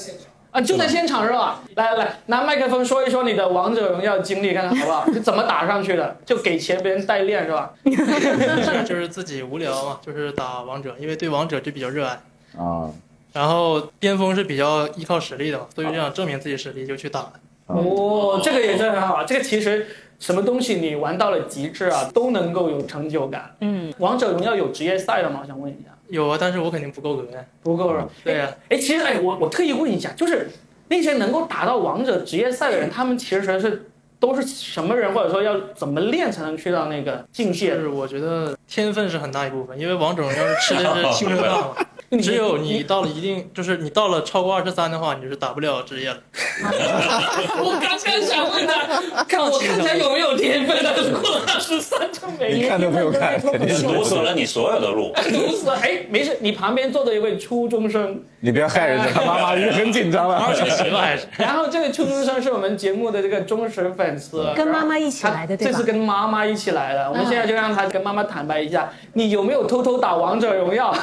[0.52, 1.62] 啊，就在现场是吧？
[1.76, 5.06] 来来来，拿麦克风说一说你的王者荣耀经历，看看好不好？
[5.14, 6.16] 是怎么打上去的？
[6.26, 7.74] 就给钱别人代练是吧？
[8.86, 12.20] 就是自己无聊嘛，就是打王者，因为对王者就比较热爱。
[12.58, 12.90] 啊，
[13.34, 17.34] 然后巅峰是比较依靠实力的嘛，所以就想证明自己实力就去打了。
[17.68, 19.24] 哦，这个也是很好。
[19.26, 19.86] 这个其实
[20.20, 23.56] 什么东西你玩到了极致啊，都能够有成就感。
[23.62, 25.40] 嗯，王者荣耀有职业赛的吗？
[25.44, 27.44] 我想问一下，有啊，但是我肯定不够格呀。
[27.62, 28.10] 不够了。
[28.24, 30.50] 对呀、哎，其实哎，我我特意问一下，就是
[30.88, 37.76] 那些能够打到王者职业赛的人，他们其实是都是什么人，或者说要怎么练才能去到那个境界？
[37.76, 41.76] 就是我觉得天分是很大一部分，因为王者荣耀是吃的是青春饭嘛。
[42.22, 46.18] 只有你到了一定，就是你到了超过二十三的话，你就是打不了职业了。
[47.60, 55.12] 我刚刚想问他， 看我看起来有没有天分的，过了二十三就没你看都没有看，肯定是 堵死了你所有的路。
[55.16, 55.76] 堵死了。
[55.82, 60.38] 哎，没事，你旁边坐着一位初中生，你不要害人家，他妈妈已经很紧张了。
[60.38, 61.26] 二十级了还是？
[61.38, 70.94] 然后这个初中生是我们节目的这个忠实粉丝，跟妈妈一起来的对吧这次跟妈妈一起来的，我们现在就让他跟妈妈坦白一下，你有没有偷偷打王者荣耀？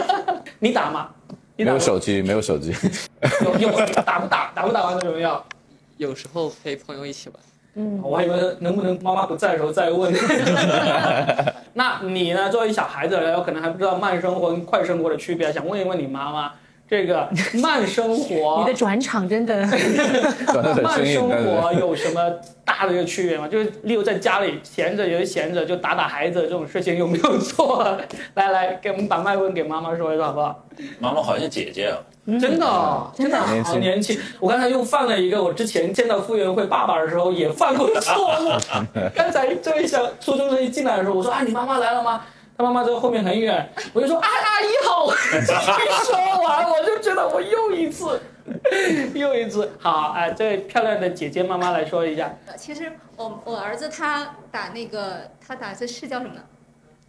[0.60, 1.08] 你打吗？
[1.56, 2.74] 你没打吗有手机，没有手机。
[3.44, 4.50] 有有打不打？
[4.54, 5.44] 打不打王者荣耀？
[5.98, 7.38] 有时候陪朋友一起玩。
[7.80, 10.12] 嗯我还以为能不能妈妈不在的时候再问。
[11.74, 12.48] 那你呢？
[12.48, 16.52] 作为小孩子来说，可能还不知道慢生活跟快生活的区别，想问一问你妈妈，
[16.88, 17.28] 这个
[17.60, 19.54] 慢生活你的转场真的，
[20.82, 22.20] 慢生活有什么
[22.64, 23.46] 大的一个区别吗？
[23.46, 27.98] 就是例如在家里闲着也是闲着，就打打孩子这种事情有没有做？
[28.34, 30.64] 来来，给我们把麦克风给妈妈说一下好不好？
[30.98, 31.98] 妈妈好像姐姐啊，
[32.40, 34.18] 真的哦，真的好年轻。
[34.40, 38.52] 我刚才又犯了一个我之前见到傅园慧爸爸的时候也犯过的错误。
[39.14, 42.22] 刚才这位小初中生一进来的时候，我说啊，你妈妈来了吗？
[42.58, 45.06] 他妈妈在后面很远，我就说啊， 阿姨好。
[45.14, 48.20] 一说完，我就觉得我又一次，
[49.14, 49.70] 又一次。
[49.78, 52.34] 好，哎、这位漂亮的姐姐妈妈来说一下。
[52.56, 56.32] 其实我我儿子他打那个他打的是叫什么？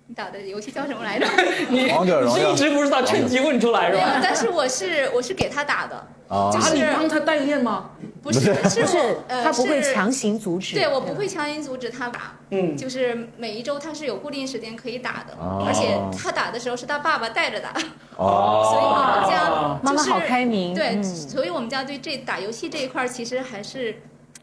[0.06, 1.26] 你打的游戏叫什么来着？
[1.70, 7.90] 你王者荣耀你是一直不知道，趁机问出来是没有吧？，但是我是我是给他打的，啊就，啊，是你帮他代练吗？
[8.22, 8.40] 不是
[8.70, 10.76] 是不是我呃他不会强行阻止。
[10.76, 17.70] 对我不会强行阻止他打，嗯，就是每一周他是有固定时间可以打的，哦而且他打的时候是他爸爸带着打，
[18.16, 20.76] 哦，所以我们家哦就是妈妈好开明。
[20.76, 24.02] 对，嗯所以我们家对这打游戏这一块儿其实还是，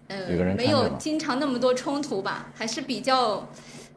[0.09, 0.17] 呃
[0.57, 3.47] 没有经常那么多冲突吧，还是比较，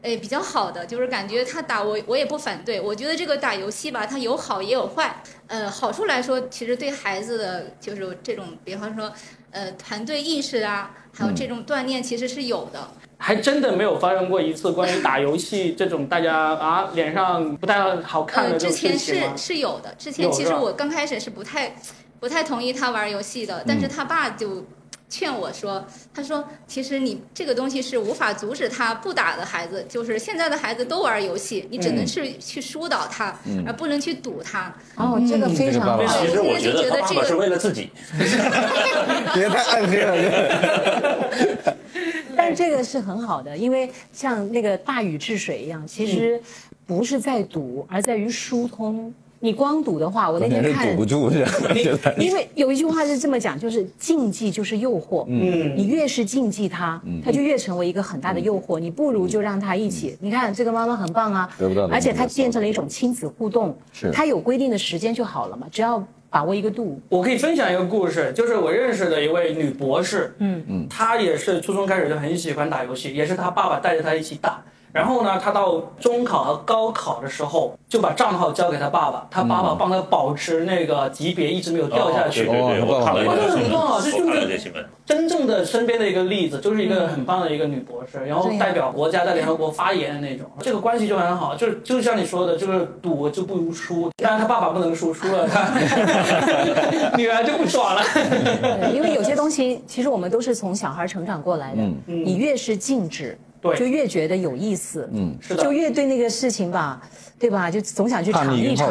[0.03, 2.79] 哎，比较好的，就是感觉他打我，我也不反对。
[2.81, 5.23] 我觉得这个打游戏吧，它有好也有坏。
[5.49, 9.11] 呃，好处来说，其实对孩子的就是这种，比方说，
[9.49, 12.79] 呃，团队意识啊，还有这种锻炼，其实是有的。
[13.17, 18.97] 还真的没有发生过一次关于打游戏这种大家啊脸上不太好看呃，的这种之前
[19.35, 19.37] 是？
[19.37, 21.75] 是有的，之前其实我刚开始是不太
[22.19, 24.63] 不太同意他玩游戏的，但是他爸就
[25.09, 34.71] 劝我说，他说其实你这个东西是无法阻止他不打的孩子，就是现在的孩子都玩游戏，你只能是去疏导他，而不能去堵他。
[34.95, 36.05] 哦，这个非常好。
[36.05, 37.89] 其实我觉我现在就觉得爸爸是为了自己。
[39.33, 41.75] 别太暗黑了。
[42.37, 46.39] 但这个是很好的，因为像那个大禹治水一样，其实
[46.85, 49.13] 不是在堵，而在于疏通。
[49.41, 51.45] 你光赌的话，我那天看堵不住， 是
[52.17, 55.25] 因为有一句话是这么讲，就是禁忌就是诱惑。
[55.27, 58.79] 嗯你越是禁忌它，它就越成为一个很大的诱惑。
[58.79, 60.17] 你不如就让它一起。
[60.19, 63.77] 你看这个妈妈很棒啊得不到，而且它变成了一种亲子互动。
[63.93, 66.99] 是它有规定的时间就好了嘛，只要把握一个度。
[67.07, 74.61] 我可以分享一个故事，就是我认识的一位女博士，嗯嗯，她也是初中开始就很喜欢打游戏，也是她爸爸带着她一起打。
[74.91, 82.47] 然后呢，他到中考和高考的时候，就把账号交给他爸爸，他爸爸帮他保持那个级别一直没有掉下去。
[82.47, 84.85] 哦对对对，我看了这个新闻，哇这很棒啊这就是我看了这新闻。
[85.05, 91.55] 真正的身边的一个例子，就是一个很棒的一个女博士，然后代表国家在联合国发言的那种，这个关系就很好。
[91.55, 95.69] 就是就像你说的，就是赌就不如输，当然他爸爸不能输，输了他
[97.17, 98.01] 女儿就不爽了。
[98.93, 101.81] 因为有些东西，其实我们都是从小孩成长过来的。
[101.81, 105.09] 嗯你越是禁止，对就越觉得有意思。
[105.13, 107.01] 嗯是的就越对那个事情吧，
[107.37, 107.69] 对吧？
[107.69, 108.89] 就总想去尝一尝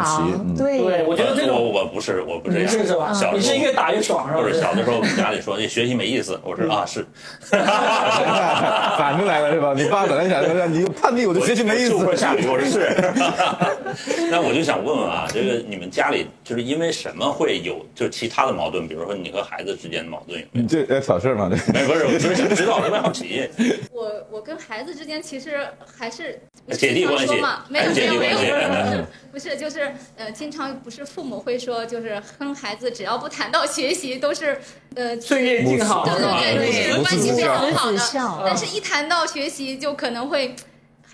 [0.56, 3.32] 对，对，我觉得这我种我不是我不这样，你是是吧小？
[3.32, 4.40] 你时候是越打越爽是吧？
[4.42, 7.06] 不是小的时候，我们家里说你学习没意思，我说啊是。
[7.50, 9.72] 反过来了是吧？
[9.76, 11.90] 你爸本来想说你叛逆，我就学习没意思。
[11.90, 12.88] 就会下雨，我说是。
[14.30, 18.86] 那我就想问问啊，这个你们家里就是因为什么会有就其他的矛盾？
[18.86, 20.62] 比如说你和孩子之间的矛盾有没有？
[20.62, 21.50] 你这要挑事儿吗？
[21.50, 23.48] 这没不是，我就是想知道，特别好奇。
[23.92, 26.40] 我我跟孩子之间其实还是
[26.72, 34.60] 姐弟关系经常说嘛，没有姐弟没有没有，关系不是就是呃，经常不是父母会说，就是跟孩子只要不谈到学习，都是
[34.94, 36.14] 呃岁月静好对？
[36.56, 37.98] 对对关系非常好的。
[38.44, 40.54] 但是，一谈到学习，就可能会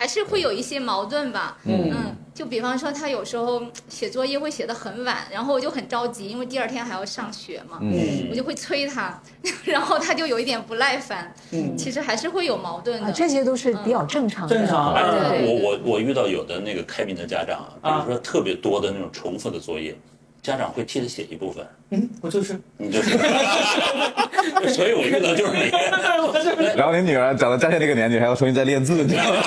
[0.04, 1.56] 还是会有一些矛盾吧。
[1.64, 2.14] 嗯。
[2.34, 8.28] 就比方说，他有时候写作业会写得很晚，然后我就很着急，因为第二天还要上学嘛，嗯。
[8.28, 9.18] 我就会催他，
[9.64, 11.34] 然后他就有一点不耐烦。
[11.52, 11.74] 嗯。
[11.74, 13.06] 其实还是会有矛盾的。
[13.06, 14.54] 啊，这些都是比较正常的。
[14.54, 14.92] 正常。
[14.92, 15.46] 对。
[15.46, 19.96] 我我我遇到有的那个开明的家长啊，比如说特别多的那种重复的作业，
[20.44, 23.16] 家长会替他写一部分，嗯，我就是，你就是，
[24.74, 25.70] 所以我遇到就是你。
[26.26, 26.50] 我就是。
[26.76, 29.42] 然后你女儿长到佳倩这个年纪，还要重新再练字，你知道吗？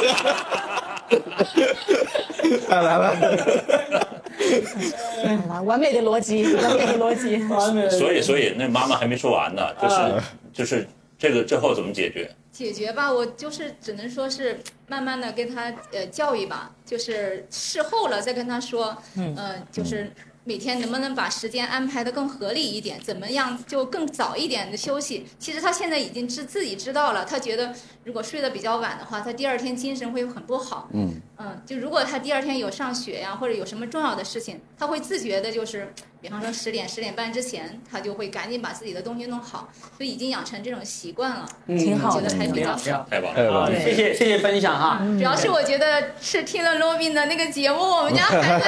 [2.69, 3.15] 来 来来，
[5.47, 7.37] 好了，完美的逻辑，完美的逻辑。
[7.45, 12.27] 完 美所以所以那妈妈还没说完呢，就是啊就是这个最后怎么解决？
[12.51, 20.11] 解决吧，我就是只能说是慢慢的跟他呃教育吧，就是事后了再跟他说，嗯，呃，就是
[20.47, 25.25] 每天能不能把时间安排的更合理一点，怎么样就更早一点的休息。
[25.37, 30.87] 其实他现在已经知自己知道了，他觉得如果睡得比较晚的话，他第二天精神会很不好。
[30.93, 39.69] 嗯嗯，就如果他第二天有上学呀，或者有什么重要的事情，他会自觉的，就是比方说十点十点半之前，他就会赶紧把自己的东西弄好，
[39.99, 41.45] 就已经养成这种习惯了。
[41.67, 43.35] 嗯挺好的觉得还比较挺好太棒了！
[43.35, 44.99] 太棒了啊，谢谢谢谢分享哈。
[45.17, 48.65] 主要是我觉得是听了罗宾的那个节目，我们家孩 子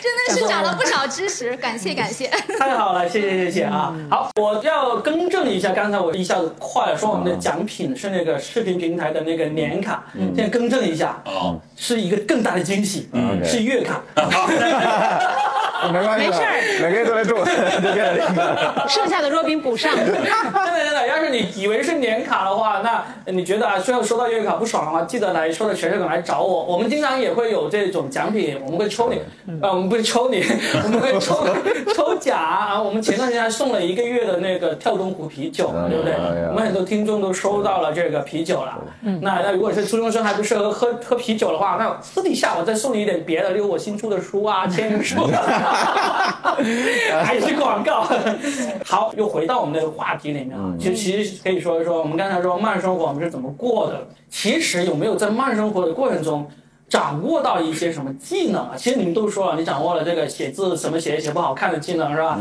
[0.00, 2.28] 真的是长了不少知识，感谢感谢。
[2.58, 3.94] 太好了，谢谢谢谢啊！
[4.08, 14.00] 好，我要更正一下，刚才我一下子快了，说我们的奖品是那个视频平台的那个年卡，现在更正一下，哦，是一个更大的惊喜，嗯是月卡。
[15.92, 18.84] 没关系，没事儿每个月都来中， 就变成一个。
[18.88, 19.94] 剩下的若冰补上。
[19.96, 26.64] 真的真的，要是你以为是年卡的话，那你觉得啊，最后收到月卡不爽的话，记得来抽的全社梗来找我。
[26.64, 29.20] 我们经常也会有这种奖品，我们会抽你，
[29.62, 30.42] 呃，我们不是抽你，
[30.84, 31.46] 我们会抽
[31.94, 32.80] 抽奖啊。
[32.80, 36.14] 我们前段时间还送了一个月的那个跳东湖啤酒，嗯对不对？
[36.48, 38.78] 我们很多听众都收到了这个啤酒了。
[39.22, 45.28] 那那如果是初中生还不适合喝喝啤酒的话，那私底下我再送你一点别的，例如我新出的书啊、签名书，
[47.24, 48.06] 还是广告。
[48.84, 56.48] 好，又回到我们的话题里面啊，就其实可以说一说，我们刚才说慢生活我们是怎么过的，其实有没有在慢生活的过程中？
[56.88, 58.72] 掌握到一些什么技能啊？
[58.74, 62.38] 其实你们都说了，你掌握了这个写字怎么写也写不好看的技能是吧？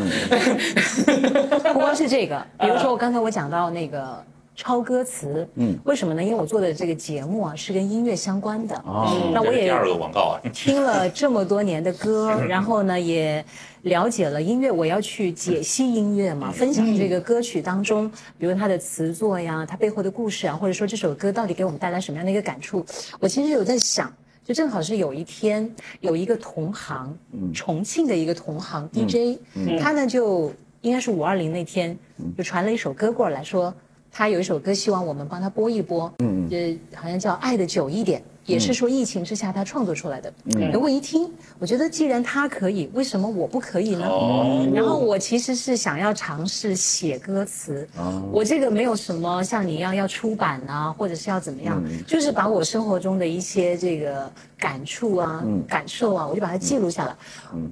[1.74, 4.24] 不光是这个，比如说我刚才我讲到那个
[4.58, 6.24] 抄歌词，嗯，为什么呢？
[6.24, 9.30] 因为我做的这个节目啊是跟音乐相关的，哦。
[9.32, 13.46] 那我也第二个广告啊， 听了这么多年的歌， 然后呢也
[13.84, 22.84] 了解了音乐，我要去解析音乐嘛，分享这个歌曲当中，比如它的词作呀，它背后的故事啊，或者说这首歌到底给我们带来什么样的一个感触，
[23.20, 24.12] 我其实有在想。
[24.43, 27.13] 就正好是有一天有一个同行，
[27.54, 29.38] 重庆的一个同行 DJ，、
[29.78, 31.98] 他呢就应该是五二零那天
[32.38, 33.74] 就传了一首歌过来说，
[34.12, 40.34] 他有一首歌希望我们帮他播一播，嗯，呃，好像叫《爱的久一点》，也是说疫情之下他创作出来的。
[40.56, 44.08] 嗯，我一听，我觉得既然他可以，为什么我不可以呢？
[44.08, 44.67] 哦。
[44.74, 47.88] 然后我其实是想要尝试写歌词，
[48.32, 57.15] 我这个没有什么像你一样要出版啊，或者是要怎么样，就是把我生活中的一些这个感触啊、感受啊，我就把它记录下来。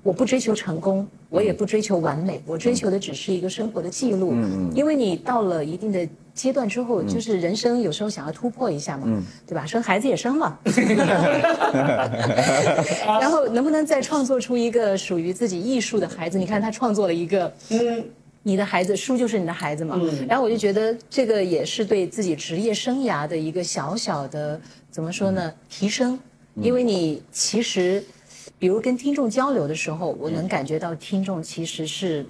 [0.04, 4.30] 我不追求成功，我也不追求完美，我追求的只是一个生活的记录。
[4.34, 4.72] 嗯。
[4.76, 9.66] 因为你到了一定的阶段之后，就是人生有时候想要突破一下嘛，对吧？
[9.66, 10.60] 生孩子也生了，
[13.22, 16.38] 然后能不能再创作出一个属于自己艺术的孩子？
[16.38, 18.04] 你看他创作了一个，嗯，
[18.44, 20.00] 你的孩子，书就是你的孩子嘛。
[20.28, 24.60] 然后我就觉得这个也是对自己职业生涯的一个小小的
[24.92, 25.54] 怎么说呢？
[25.70, 26.20] 提升，
[26.56, 28.04] 因为你其实，
[28.60, 32.26] 比如跟听众交流的时候，我能感觉到听众其实是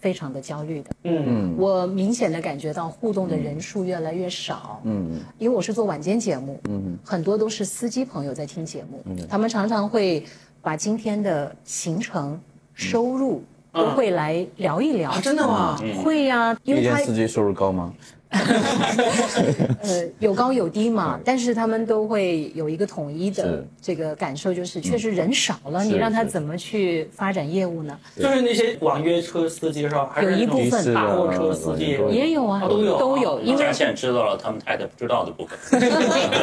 [0.00, 0.90] 非常的焦虑的。
[1.04, 4.80] 嗯我明显的感觉到互动的人数越来越少。
[4.84, 10.24] 嗯因为我是做晚间节目，嗯很多都是司机朋友在听节目，嗯他们常常会
[10.62, 12.40] 把今天的行程、
[12.74, 13.42] 收入
[13.72, 15.10] 都会来聊一聊。
[15.10, 15.78] 啊，真的吗？
[16.04, 17.92] 会呀、因为他司机收入高吗？
[19.82, 27.98] 呃有高有低嘛，但是他们都会有一个统一的这个感受，就是确实人少了，你让他怎么去发展业务呢？
[28.16, 30.14] 就是那些网约车司机是吧？
[30.22, 30.94] 有一部分。
[30.94, 31.98] 大货车司机？
[32.10, 35.80] 也有啊，都有都有，因为嘉倩知道了他们太太不知道的部分。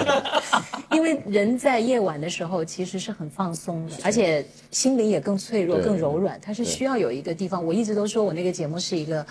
[0.92, 7.64] 因为人在夜晚的时候其实是很放松的，而且心灵也更脆弱、更柔软，他是需要有一个地方。
[7.64, 9.26] 我一直都说我那个节目是一个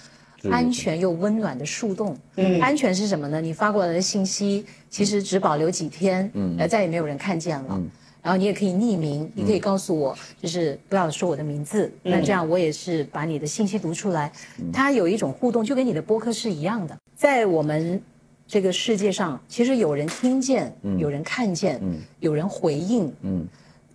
[0.51, 2.17] 安全又温暖的树洞。
[2.37, 3.41] 嗯，安全是什么呢？
[3.41, 7.81] 你发过来的信息其实只保留几天，嗯，再也没有人看见了。
[8.23, 14.33] 然后你也可以匿名，你可以告诉我，就是不要说我的名字，那这样我也是把你的信息读出来。
[14.73, 16.97] 它有一种互动，就跟你的播客是一样的。
[17.15, 18.01] 在我们
[18.47, 21.79] 这个世界上，其实有人听见，有人看见，
[22.21, 23.47] 有人回应，嗯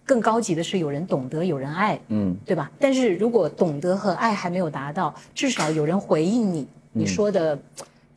[0.09, 2.71] 更高级的是有人懂得，有人爱，嗯对吧？
[2.79, 7.55] 但是如果懂得和爱还没有达到，至少有人回应你，你说的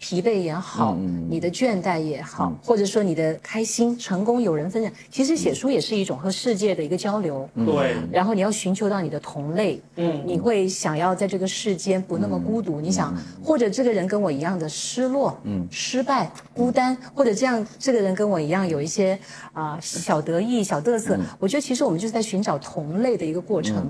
[0.03, 7.49] 疲惫也好，嗯你的倦怠也好，或者说你的开心、成功有人分享，其实写书也是一种和世界的一个交流。
[7.55, 10.21] 对，然后你要寻求到你的同类，嗯。
[10.27, 12.81] 你会想要在这个世间不那么孤独。
[12.81, 19.17] 你想，或者这个人跟我一样的失落、嗯、失败、孤单，或者这样这个人跟我一样有一些
[19.53, 21.17] 啊、小得意、小嘚瑟。
[21.39, 23.89] 我觉得其实我们就是在寻找同类的一个过程。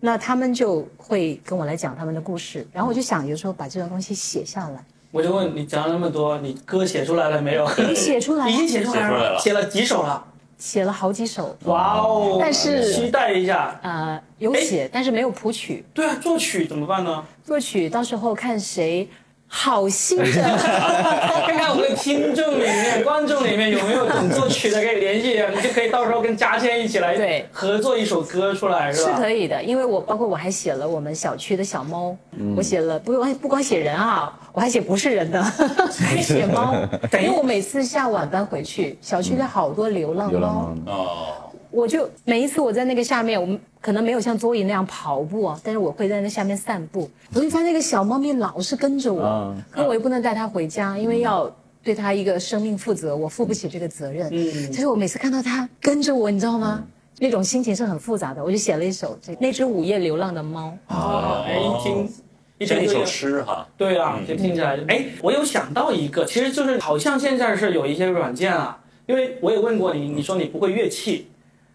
[0.00, 4.84] 那他们就会跟我来讲他们的故事，然后我就想有时候把这种东西写下来，
[5.14, 7.64] 我就问你讲了那么多，你歌写出来了没有？
[7.78, 10.24] 已经写出来了，已经写出来写出来了写了几首了？
[10.58, 12.38] 写了好几首，哇哦！
[12.40, 13.78] 但是期待一下。
[13.84, 15.84] 呃，有写，但是没有谱曲。
[15.94, 17.24] 对啊，作曲怎么办呢？
[17.44, 19.08] 作曲到时候看谁
[19.56, 20.24] 好心的，
[21.46, 27.46] 看看我们的听众里面、观众里面有没有懂作曲的，可以联系一下，你就可以到时候跟嘉倩一起来对。
[27.52, 29.14] 合作一首歌出来，是吧？
[29.14, 29.22] 是？
[29.22, 29.62] 可以的。
[29.62, 32.54] 因为我包括我还写了我们小区的小猫，嗯。
[32.56, 36.74] 我写了不用不光写人啊，我还写不是人的，还 写猫。
[37.14, 40.30] 因为我每次下晚班回去，小区里好多流浪猫。
[40.32, 40.92] 流浪，猫。
[40.92, 41.06] 哦，
[41.74, 47.10] 我就每一次我在那个下面，我们可能没有像周颖那样跑步啊，但是我会在那下面散步。
[47.34, 51.52] 我就发现那个小猫咪老是跟着我，啊可我又不能带它回家，因为要
[51.82, 54.28] 对它一个生命负责，我负不起这个责任。
[54.30, 56.84] 嗯所以我每次看到它跟着我，你知道吗？
[57.18, 58.42] 那种心情是很复杂的。
[58.42, 60.76] 我就写了一首这那只午夜流浪的猫。
[60.86, 62.08] 啊，哎，一听
[62.58, 63.66] 一整一首诗哈。
[63.76, 71.28] 对啊，就听起来，哎，我有想到一个，其实就是好像现在是有一些软件啊，因为我也问过你，你说你不会乐器，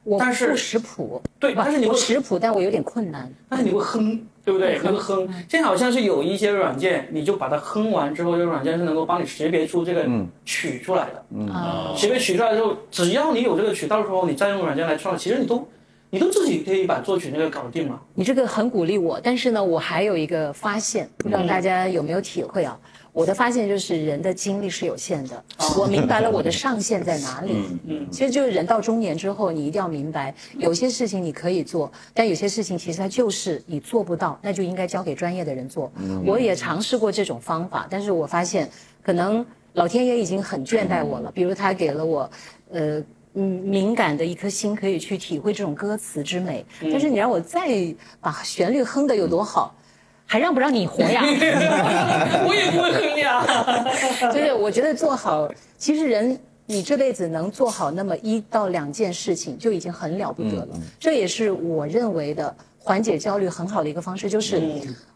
[0.03, 3.31] 我但是不识谱，对，但是你会识谱，但我有点困难。
[3.49, 4.79] 但是你会哼，对不对？
[4.81, 5.27] 你会哼。
[5.47, 10.07] 现在好像是有一些软件，你就把它哼完之后，这个软件是能够帮你识别出这个
[10.45, 11.51] 曲出来的。
[11.53, 15.67] 啊，识别曲出来之后，只要你有这个曲，到时候你再用软件来创，其实你都
[16.09, 18.01] 你都自己可以把作曲那个搞定了。
[18.15, 22.79] 你这个很鼓励我，但是呢，我还有一个发现，不知道大家有没有体会啊？
[23.11, 25.43] 我的发现就是人的精力是有限的，
[25.77, 27.51] 我明白了我的上限在哪里。
[27.85, 35.91] 嗯其实就是人到中年之后，你一定要明白，有些事情你可以做，但有些事情其实它就是你做不到，那就应该交给专业的人做。
[36.25, 38.69] 我也尝试过这种方法，但是我发现
[39.03, 42.29] 可能老天爷已经很倦怠我了，比如他给了我，
[42.71, 43.03] 呃。
[43.35, 49.73] 嗯，敏感的一颗心可以去体会这种歌词之美，但是你让我再把旋律哼得有多好，
[50.31, 51.23] 还让不让你活呀？
[52.45, 53.43] 我也不会哼呀。
[54.31, 60.67] 就是我觉得做好，其实人你这辈子能做好那么一到两件事情就已经很了不得了。
[60.99, 64.61] 这也是我认为的缓解焦虑很好的一个方式，就是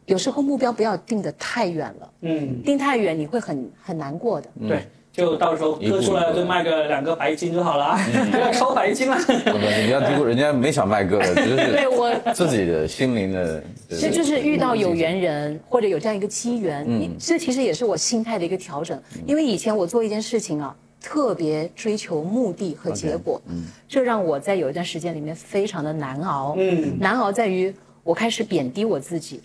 [0.08, 4.50] 有时候目标不要定得太远了，嗯，定太远你会很很难过的。
[4.68, 8.00] 对，就到时候割出来就卖个两个白金就好了啊，
[8.32, 9.16] 不要烧白金了。
[9.46, 13.64] 不不，你不要低估，人家没想卖个的，只是 对我自己的心灵的。
[13.88, 16.84] 这就是遇到有缘人或者有这样一个机缘，
[17.20, 19.00] 这其实也是我心态的一个调整。
[19.28, 23.40] 因为以前我做一件事情啊，特别追求目的和结果，
[23.88, 26.56] 这让我在有一段时间里面非常的难熬。
[26.58, 27.72] 嗯难熬在于
[28.04, 29.42] 我开始贬低我自己，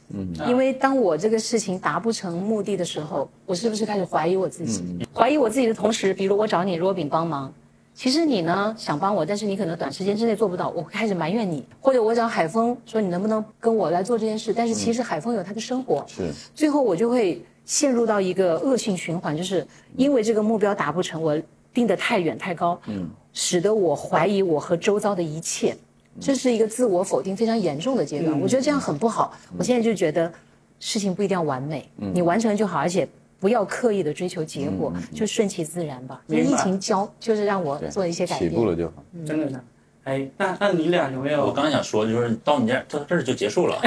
[0.49, 4.83] 因为当我这个事情达不成目的的时候，我是不是开始怀疑我自己？
[5.15, 7.53] 怀疑我自己的同时，比如我找你 Robin 帮忙。
[7.95, 16.33] 其实你呢想帮我，但是你可能短时间之内做不到，我会开始埋怨你，或者我找海峰说你能不能跟我来做这件事，但是其实海峰有他的生活，是。
[16.55, 21.41] 最后我就会陷入到一个恶性循环，就是因为这个目标达不成，我
[21.75, 25.77] 定得太远太高，嗯，使得我怀疑我和周遭的一切，
[26.21, 28.39] 这是一个自我否定非常严重的阶段。
[28.41, 29.37] 我觉得这样很不好。
[29.57, 30.33] 我现在就觉得
[30.81, 33.09] 事情不一定要完美，你完成就好，而且
[33.41, 36.23] 不要刻意的追求结果，就顺其自然吧。
[36.29, 38.51] 疫情教就是让我做一些改变。
[38.51, 39.05] 起步了就好。
[39.27, 39.61] 真的是。
[40.09, 41.45] 哎，那那你俩有没有？
[41.45, 43.79] 我刚想说，就是到你这儿到这儿就结束了，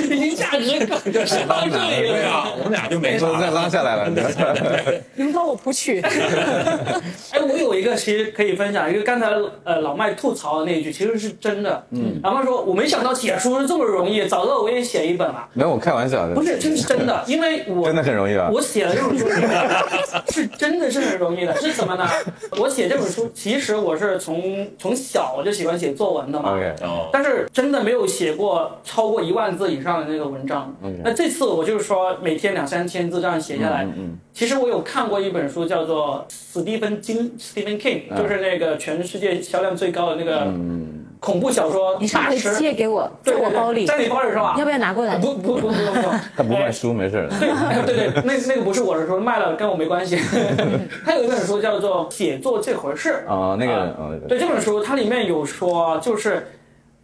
[0.00, 2.44] 已经价值更就是到这里了呀。
[2.56, 4.08] 我们俩就没啥说再拉下来了，
[5.16, 6.00] 你们帮我谱曲。
[6.00, 9.26] 哎，我有一个其实可以分享，一个刚才
[9.64, 11.84] 呃老麦吐槽的那一句，其实是真的。
[11.90, 15.48] 嗯，老麦说我没想到写书是这么容易，早知道我也写一本了。
[15.52, 16.34] 没有，我开玩笑的。
[16.34, 18.48] 不是，这是真的， 因为我真的很容易吧？
[18.52, 19.28] 我写了这本书
[20.30, 22.08] 是真的是很容易的，是什么呢？
[22.52, 26.58] 我写这本书，其实我是从从小我就喜欢写作文的嘛。
[27.12, 30.74] 但是真的没有写过超过一万字以上的那个文章。
[31.02, 33.88] 那这次我就是说每天两三千字这样写下来。
[34.34, 42.36] 其实我有看过一本书，叫做史蒂芬金 （Stephen King），、嗯就是那个全世界销量最高的那个嗯，恐怖小说你上回。
[42.38, 44.54] 借给我，在我包里，在你包里是吧？
[44.58, 45.16] 要不要拿过来？
[45.18, 46.10] 不不不不不不。
[46.36, 47.28] 他 不卖书没事。
[47.38, 47.48] 对
[47.84, 50.18] 对对，那那个不是我的书，卖了跟我没关系。
[51.04, 56.46] 他有一本书叫做《写作这回事》啊，那个对这本书，它里面有说，就是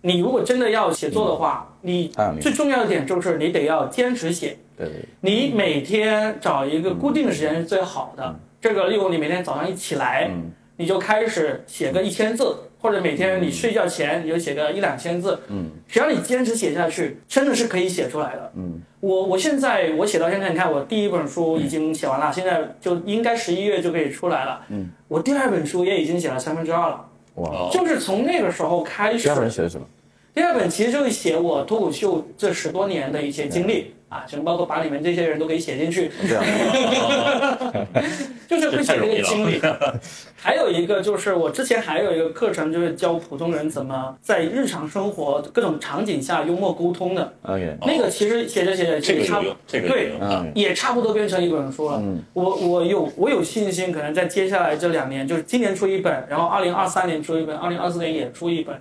[0.03, 8.35] 你如果真的要写作的话，你啊最重要的点就是你得要坚持写，对对，你每天找一个固定的时间是最好的。
[8.61, 15.41] 这个，例如你每天早上一起来，嗯你就开始写个一千字，或者每天你睡觉前你就写个一两千字。
[15.49, 18.53] 嗯只要你坚持写下去，真的是可以写出来的。
[18.57, 24.61] 嗯我我现在我写到现在，你看我第一本书已经写完了，现在就应该十一月就可以出来了。
[24.69, 29.37] 嗯，我第二本书也已经写了三分之二了，哇，哦就是从那个时候开始第二。
[29.37, 29.87] 本写的什么？
[30.35, 36.09] 第二本其实就是写我脱口秀这十多年的一些经历啊，其实包括把你们这些人都可以写进去，
[38.47, 39.61] 就是会写这个经历。
[40.41, 47.33] 还有一个就是我之前还有一个课程，就是教普通人怎么在日常生活各种场景下幽默沟通的。
[47.43, 50.13] OK，那个其实写着写着这个差这个对
[50.55, 51.99] 也差不多变成一本书了。
[52.01, 58.81] 嗯我我有我有信心，可能在接下来这两年，就是今年出一本，然后二零二三年出一本，二零二四年也出一本。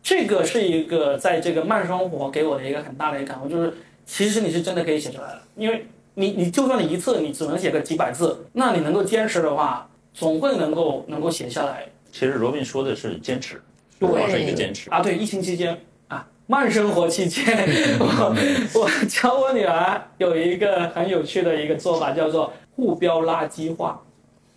[0.00, 3.74] 这个是一个在这个慢生活给我的一个很大的一个感悟，就是
[4.08, 11.84] 其实你是真的可以写出来的，因为你你就算你一次你只能写个几百字，那你能够坚持的话，总会能够能够写下来。
[12.10, 13.60] 其实罗宾说的是坚持，
[14.00, 14.88] 对主要是一个坚持。
[14.88, 15.78] 啊，对，疫情期间
[16.08, 17.44] 啊，慢生活期间，
[18.00, 18.34] 我
[18.80, 24.02] 我教我女儿有一个很有趣的一个做法，叫做互标垃圾化。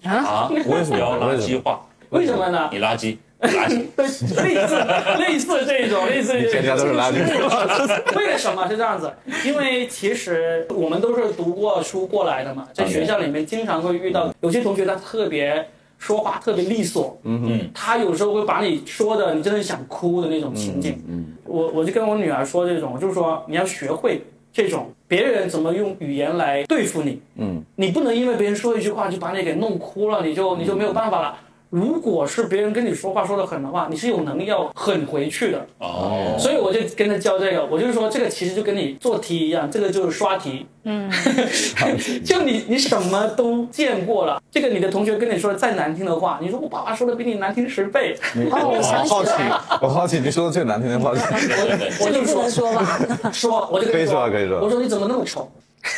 [0.04, 1.86] 啊，为什么要垃圾化？
[2.10, 2.70] 为什么呢？
[2.72, 4.06] 你垃圾，你垃圾，对，
[4.54, 4.76] 类似
[5.20, 8.18] 类似这种，类似全家都是垃圾。
[8.18, 9.12] 为了什么是这样子？
[9.46, 15.68] 因为其实我们都是读过书过来的嘛，在学校里面经常会遇到有些同学他特别
[15.98, 21.02] 说话特别利索，嗯嗯，他有时候会把你说的你真的想哭的那种情景。
[21.08, 24.24] 嗯我我就跟我女儿说这种，就是说你要学会
[24.54, 31.38] 这种别人怎么用语言来对付你，嗯你不能因为别人说一句话就把你给弄哭了，你就你就没有办法了。
[31.72, 35.66] 如果是别人跟你说话说的狠的话，你是有能力要狠回去的。
[35.80, 40.66] 哦，所以我就跟他教这个，我就是说这个其实就跟你做题一样，这个就是刷题。
[40.84, 41.10] 嗯，
[42.26, 49.32] 就你你什么都见过了，这个你的同学跟你说再难听的话，你说我爸爸说的比你难听十倍，嗯，哦我想起好奇，
[49.82, 51.54] 我好奇你说的最难听的话是，
[52.04, 53.00] 我就说说吧？
[53.32, 55.50] 说，我就跟可以他说可以说我说你怎么那么丑？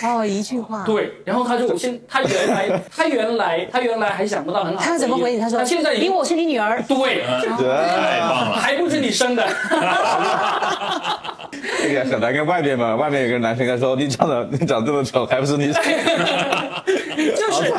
[0.03, 0.83] 哦，一句话。
[0.85, 5.39] 对，然后他就先，他原来 他原来他原来还想不到很好，他怎么回你？
[5.39, 6.81] 他说：“他现在已经因为我是你女儿。
[6.87, 9.45] 对，太棒了，还不是你生的。
[11.81, 15.71] 这个也很难跟外面嘛，外面有个男生跟他说你长得你长这么丑，还不是你？
[17.15, 17.73] 就是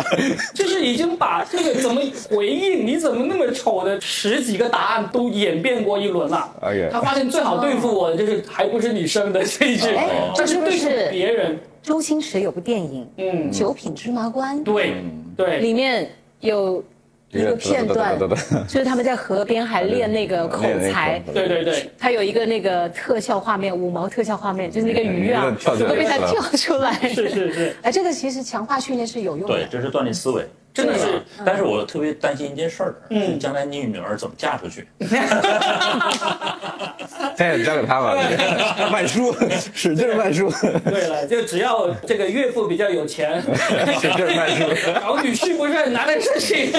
[0.55, 2.00] 就是已经把这个怎么
[2.30, 6.48] 回应，你怎么那么丑的十几个答案都演变过一轮了。
[6.62, 11.59] 哎呀他发现最好对付我的就是还不是你生的这一句哎，这是对付别人。
[11.85, 14.95] 周星驰有部电影嗯《九品芝麻官》，对
[15.37, 16.11] 对，里面
[16.41, 16.82] 有
[17.30, 21.18] 一个片段对对对对对，就是他们在河边还练那个口才。
[21.35, 26.95] 对对对，他有一个那个特效画面，五毛特效画面，就是那个鱼啊嗯跳起来会被他跳出来。
[27.12, 29.55] 是是是，哎，这个其实强化训练是有用的。
[29.55, 30.43] 对，这是锻炼思维。
[30.74, 34.86] 真的是但是我特别担心一件事儿，嗯将来你女儿怎么嫁出去？
[37.36, 38.16] 现在交给他吧，
[38.90, 39.32] 卖书，
[39.72, 40.50] 使劲卖书，
[40.84, 43.40] 对了，就只要这个岳父比较有钱，
[44.00, 44.64] 使劲卖书。
[45.00, 46.72] 搞女婿不是很难的事情。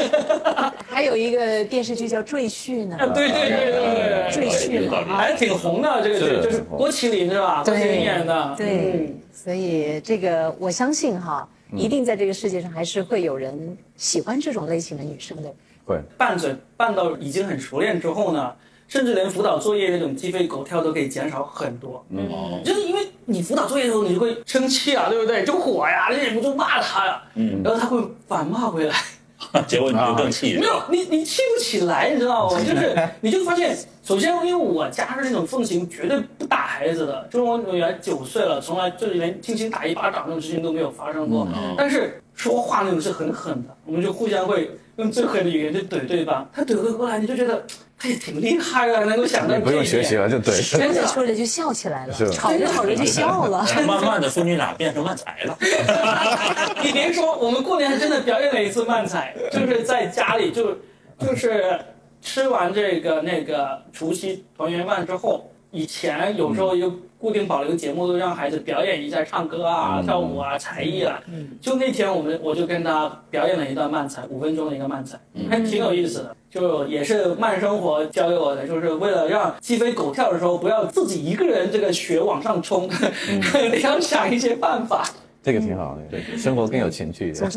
[0.90, 2.98] 还有一个电视剧叫《赘婿》呢。
[3.14, 7.64] 对对对对对，赘婿嘛，还挺红的这个就是郭麒麟是吧？
[7.66, 8.54] 郭麒麟演的。
[8.58, 15.54] 对嗯，所以这个我相信哈，一定在这个世界上还是会有人喜欢这种类型的女生的。
[15.86, 18.54] 会，拌嘴拌到已经很熟练之后呢，
[18.88, 22.06] 甚至连辅导作业那种鸡飞狗跳都可以减少很多。
[22.10, 25.44] 哦，就是因为你辅导作业的时候，你就会生气啊，对不对？
[25.44, 28.96] 就火呀，你忍不住骂他呀，嗯，然后他会反骂回来。
[29.68, 30.82] 结果你就更气没有？
[30.90, 32.58] 你，你气不起来，你知道吗？
[32.60, 41.48] 就是 你就发现，首先因为我家是那种奉行绝对不打孩子的，就是我女儿九岁了，从来就是连轻轻打一巴掌这种事情都没有发生过。
[41.54, 46.48] 嗯但是说话那种是很狠的，我们就互相会用最狠的语言去怼对方。
[46.54, 47.64] 他怼回过来，你就觉得
[47.98, 50.62] 他也挺厉害啊，能够想到你不用这一点学习了，就对。
[50.62, 51.08] 真的。
[51.08, 53.66] 说着就笑起来了，吵着吵着就笑了。
[53.88, 55.58] 慢慢的，父女俩变成慢才了。
[56.84, 60.78] 你别说，我们过年还真的表演了一次慢才，就是在家里就
[61.20, 61.80] 就是
[62.22, 71.22] 吃完这个那个除夕团圆饭之后，以前有时候又固定保留节目，都让孩子表演一下唱歌啊、嗯跳舞啊、才艺啊。
[71.60, 75.20] 就那天我们我就跟他表演了一段慢才，五分钟的一个慢才，
[75.50, 76.36] 还挺有意思的。
[76.50, 82.90] 就也是慢生活教给我的，就是为了让鸡飞狗跳的时候不要自己一个人这个血往上冲，
[83.74, 85.06] 你要想一些办法。
[85.46, 87.48] 这个挺好的，对生活更有情趣 一点。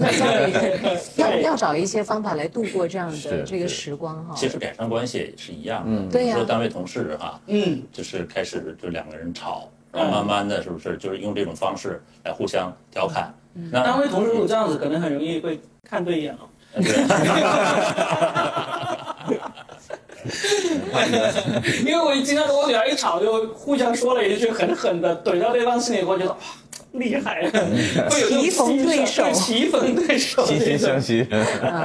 [1.16, 4.34] 要要找一些方法来度过这样的这个时光哈。
[4.36, 5.86] 其实改善关系也是一样的。
[5.90, 13.32] 嗯对如说单位同事哈，嗯，就是开始就两个人吵，然后慢慢的是不是就是用这种方式来互相调侃？
[13.72, 16.40] 那单位同事如果这样子，可能很容易会看对眼了。
[21.86, 26.36] 因为我经常跟我女儿一吵，就互相说了一句狠狠的怼到对方心里，我觉得哇
[26.92, 27.50] 厉害，
[28.10, 29.30] 棋逢对手。
[29.32, 31.26] 棋逢对手，惺惺相惜，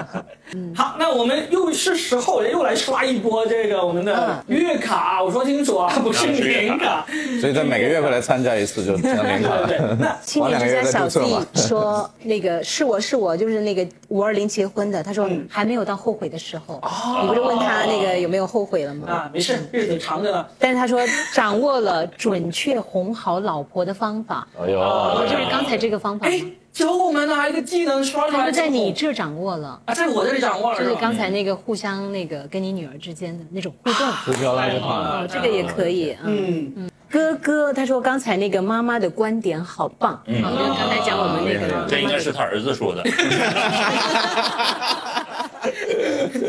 [0.76, 7.06] 好，那我们又是时候又来刷一波这个我们的月卡，我说清楚啊，不是年卡。
[7.42, 9.58] 所以在每个月会来参加一次，就两年卡。
[9.68, 11.46] 对对对，那青年之家小再注册嘛。
[11.54, 15.02] D 说，那个是我是我，就是那个五二零结婚的。
[15.02, 16.80] 他说嗯还没有到后悔的时候。
[17.22, 19.08] 你不是问他那个有没有后悔了吗？
[19.08, 20.46] 啊，没事，日子长着呢。
[20.60, 21.02] 但是他说
[21.34, 24.48] 掌握了准确哄好老婆的方法。
[24.62, 28.40] 哎呦，哦，就是刚才这个方法哎吗？，教我们哪一个技能刷出来？
[28.40, 29.82] 他说在你这掌握了。
[29.86, 36.16] 啊，在我这里掌握了，就是刚才那个互相那个跟你女儿之间的那种互动，不漂亮就太好了哦，这个也可以。
[36.24, 43.04] 嗯，嗯，哥哥他说刚才那个妈妈的观点好棒，嗯啊，就是刚才讲我们那个这应该是他儿子说的。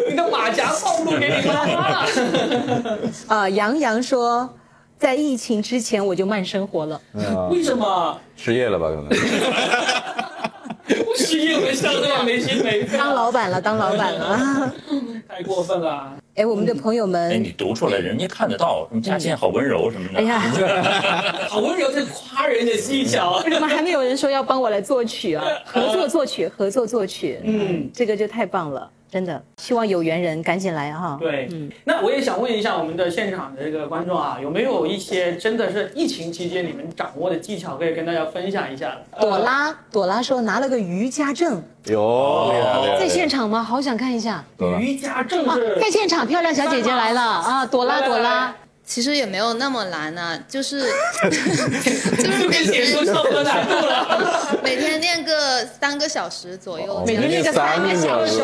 [0.09, 2.07] 你的马甲暴露给你妈妈了。
[3.29, 4.49] 啊， 杨洋说。
[4.97, 8.19] 在疫情之前我就慢生活了，嗯为什么？
[8.39, 8.87] 失业了吧？
[8.89, 9.09] 可能。
[11.57, 14.73] 我失业，我像这样没心没肺，当老板了，当老板了。
[15.29, 16.13] 太过分了。
[16.35, 20.19] 哎，我们的朋友们哎，们，你读出来，人家看得到，什么佳倩好温柔什么的。
[20.19, 20.41] 哎呀，
[21.49, 23.41] 好温柔，在夸人的技巧。
[23.45, 25.45] 为什么还没有人说要帮我来作曲啊？
[25.65, 29.41] 合作作曲，合作作曲，嗯，这个就太棒了，真的。
[29.59, 31.17] 希望有缘人赶紧来哈。
[31.21, 38.99] 对，嗯那我也想问一下我们的现场的这个观众啊，有没有一些真的是疫情期间你们掌握的技巧可以跟大家分享一下？
[39.21, 42.53] 朵拉，朵拉说拿了个瑜伽证，有
[42.99, 43.63] 在现场吗？
[43.63, 44.45] 好想看一下。
[44.59, 47.65] 呃瑜伽证啊是，在现场，漂亮小姐姐来了啊！
[47.65, 48.57] 朵拉，来来朵拉，
[48.87, 50.81] 其实也没有那么难啊、就是
[51.25, 54.59] 就是每天差不多难度了。
[54.63, 58.39] 每天练个三个小时左右，每天练个三个小时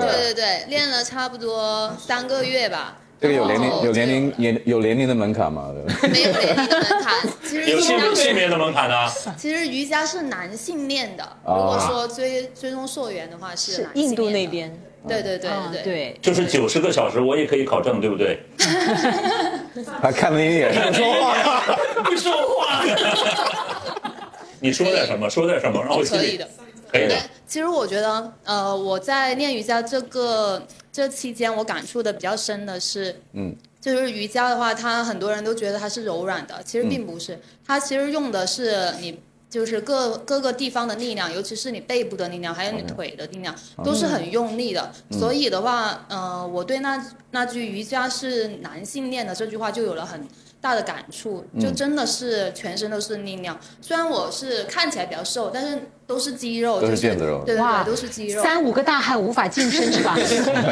[0.00, 2.96] 对对对，练了差不多三个月吧。
[3.20, 5.68] 这个有年龄有年龄年有年龄的门槛吗？
[6.10, 9.10] 没有年龄的门槛，其实有性别的门槛呢？
[9.36, 14.30] 其实瑜伽是男性练的，啊如果说追追踪溯源的话是是印度。
[14.30, 14.72] 那边。
[15.08, 18.38] 对对对啊对对，就是九十个小时，我也可以考证，对不对？
[20.02, 21.62] 他看了你一眼，不说话。
[22.04, 22.84] 不说话。
[24.60, 25.28] 你说点什么？
[25.30, 26.48] 说点什么，让我心里可以的。
[26.92, 39.18] 可以的。，其实我觉得，呃，我在练瑜伽这个这期间，我感触的比较深的是，嗯，就是瑜伽的话，它很多人都觉得它是柔软的，其实并不是，它其实用的是你。
[39.50, 43.52] 就是各各个地方的力量，尤其是你背部的力量，还有你腿的力量，
[43.84, 44.90] 都是很用力的。
[45.10, 50.24] 所以的话，呃，我对那那句瑜伽是男性练的这句话就有了很
[50.60, 53.58] 大的感触，就真的是全身都是力量。
[53.80, 58.42] 虽然我是看起来比较瘦，但是都是肌肉，都是就是腱子肉对对对，都是肌肉。
[58.42, 60.16] 三五个大汉无法近身是吧？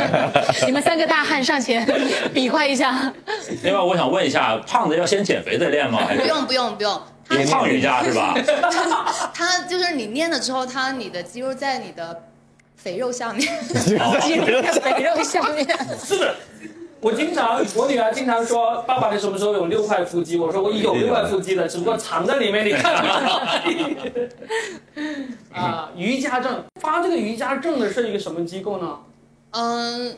[0.67, 1.85] 你们三个大汉上前
[2.33, 3.13] 比划一下。
[3.65, 6.07] 另外，我想问一下，胖子要先减肥再练吗？
[6.17, 8.35] 不用不用不用，因为胖瑜伽是吧？
[9.35, 12.25] 它就是你练了之后，它你的肌肉在你的
[12.77, 13.47] 肥肉下面，
[14.23, 15.67] 肌肉在肥肉下面。
[15.99, 16.35] 是的，
[17.01, 20.37] 我经常，我女儿经常说，爸爸你什么时候有六块腹肌？
[20.39, 23.43] 我说我有六块腹肌的，只不过藏在里面，你看不到。
[25.61, 28.99] 啊，瑜伽证发这个瑜伽证的是一个什么机构呢？
[29.51, 30.17] 嗯。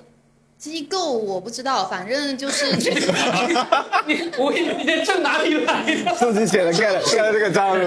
[0.60, 6.14] 机构我不知道，反正就是 你我以为你的证哪里来的？
[6.14, 7.78] 自己写的盖了盖了这个章？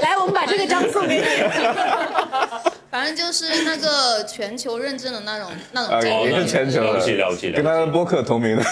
[0.00, 1.24] 来，我们把这个章送给你。
[2.88, 6.08] 反正就是那个全球认证的那种那种啊，证。
[6.22, 8.62] 也是全球的，了解了解了解跟他的播客同名的。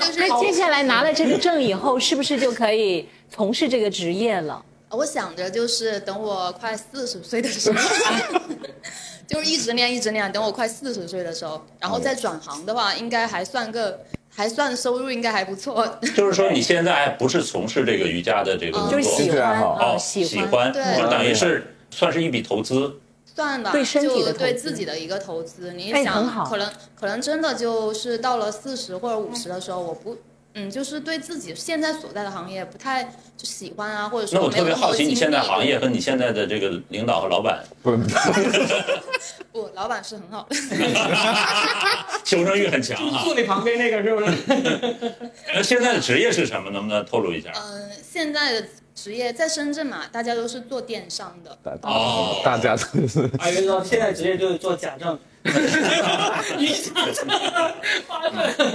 [0.00, 4.64] 就是那接下来拿了这个证以后，是不是就可以从事这个职业了？
[4.88, 7.78] 我想着就是等我快四十岁的时候，
[9.28, 15.86] 就是一直练一直练，等我快四十岁的时候，然后再转行的话，应该还算个还算收入应该还不错。
[16.16, 20.72] 就是说你现在不是从事这个瑜伽的这个工作，就是爱好哦，啊，喜欢。
[20.72, 23.00] 对就等于是算是一笔投资。
[23.24, 25.72] 算吧，对身体的就对自己的一个投资。
[25.72, 30.16] 你哎想，可能可能真的就是到了四十或者五十的时候，我不。
[30.54, 33.02] 嗯，就是对自己现在所在的行业不太
[33.36, 37.90] 就喜欢啊，或者说那我特别好奇，你现在行业和你现在的这个领导和老板，不，
[39.52, 40.56] 不，老板是很好的。
[42.24, 43.22] 求生欲很强啊。
[43.24, 45.26] 坐你旁边那个是不是？
[45.54, 46.70] 那现在的职业是什么？
[46.70, 47.50] 能不能透露一下？
[47.56, 51.58] 嗯，现在的职业在深圳嘛，大家都是做电商的。
[51.82, 55.18] 哦大家都是哎，跟你说，现在职业就是做假证。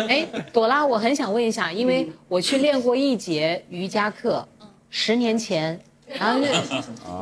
[0.07, 4.47] 哎，朵拉，我很想问一下，因为我去练过一节瑜伽课，
[4.89, 6.47] 十年前，然后那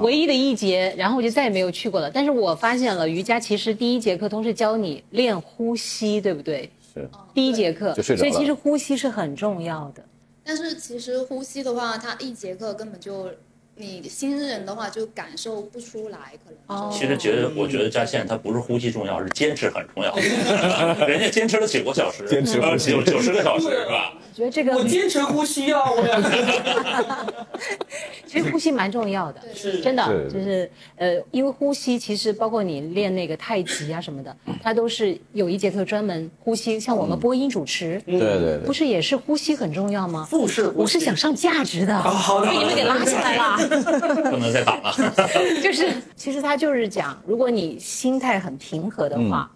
[0.01, 2.09] 唯一的一节，然后我就再也没有去过了。
[2.09, 6.69] 但是我发现了，瑜伽其实第一节课都是教你练呼吸，对不对？
[6.93, 10.03] 是第一节课，就睡着了所以其实呼吸是很重要的。
[10.47, 13.29] 但是其实呼吸的话，它一节课根本就，
[13.77, 16.57] 你新人的话就感受不出来，可能。
[16.67, 20.13] 哦其实觉得，我觉得扎线他不是呼吸重要，是坚持很重要。
[21.07, 24.13] 人家坚持了九个小时，坚持呼吸九九十个小时是吧？
[24.19, 25.81] 我觉得这个我坚持呼吸啊！
[25.89, 26.03] 我
[28.27, 36.79] 其实呼吸蛮重要的，是真的就是呃，因为呼吸其实包括你练那个太极啊什么的，它都是有一节课专门呼吸。
[36.79, 40.27] 像我们播音主持，对对对，不是也是呼吸很重要吗？
[40.29, 43.57] 腹式我是想上价值的，好的被你们给拉下来了。
[44.31, 44.93] 不能再打了。
[45.61, 49.49] 就是其实他就是讲，如果你心态很平和的话，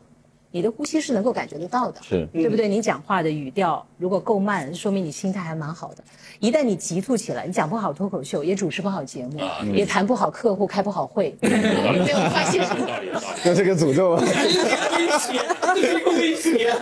[0.54, 2.68] 你的呼吸是能够感觉得到的，是对不对？
[2.68, 6.04] 你讲话的语调如果够慢，说明你心态还蛮好的。
[6.40, 9.40] 一旦你急促起来，你讲不好脱口秀，也主持不好节目，
[9.74, 11.30] 也谈不好客户，开不好会。
[11.40, 13.42] 对，我发现有道理，有道理。
[13.44, 14.24] 这是个诅咒啊！
[14.26, 16.74] 这是一个威胁。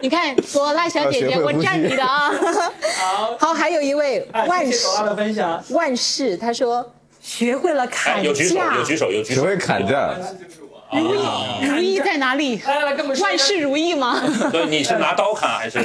[0.00, 2.30] 你看，朵拉小姐姐，我要学会呼吸站你的啊。
[2.98, 5.64] 好，好，还有一位哎万事谢谢朵拉的分享。
[5.70, 9.42] 万事，他说学会了哎，砍有举手，价有，举手，有举手。
[9.42, 10.14] 学会砍价，
[10.92, 11.20] 如意
[11.66, 12.58] 如意在哪里？
[12.66, 14.20] 来来来，跟我们说万事如意吗？
[14.50, 15.78] 对，你是拿刀砍还是？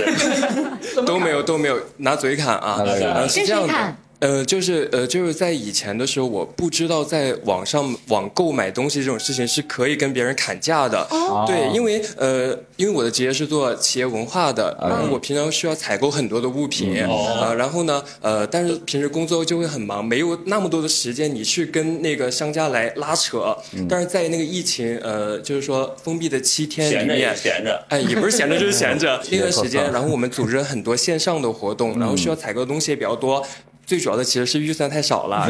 [1.06, 3.98] 都没有都没有拿嘴砍啊，拿嘴砍呃是这样的跟谁砍。
[4.20, 11.06] 呃，就是呃，就是在以前的时候，我不知道在网上网购买东西这种事情是可以跟别人砍价的。
[11.46, 23.56] 对，因为呃，因为我的职业是做企业文化的，然后我平常需要采购很多的物品，呃，然后呢，呃，但是平时工作就会很忙，没有那么多的时间你去跟那个商家来拉扯。
[23.90, 27.86] 但是在那个疫情，呃，就是说封闭的七天里闲着闲着。
[27.90, 29.22] 哎，也不是闲着，就是闲着。
[29.30, 33.46] 那段时间，然后我们组织了很多线上的活动，然后需要采购的东西也比较多。
[33.86, 35.48] 最主要的其实是预算太少了，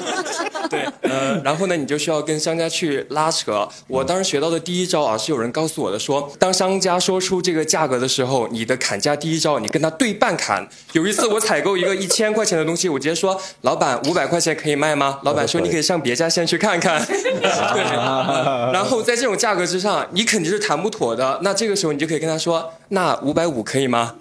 [0.68, 3.66] 对，呃，然后呢，你就需要跟商家去拉扯。
[3.88, 10.68] 我当时学到的第一招啊，是有人告诉我的说，当商家说出这个价格的时候，你的砍价第一招，你跟他对半砍。
[10.92, 15.18] 有一次我采购一个一千块钱的东西，我直接说，老板五百块钱可以卖吗？
[15.24, 17.02] 老板说你可以上别家先去看看。
[17.08, 21.40] 对，然后在这种价格之上，你肯定是谈不妥的。
[21.42, 24.14] 那这个时候你就可以跟他说，那五百五可以吗？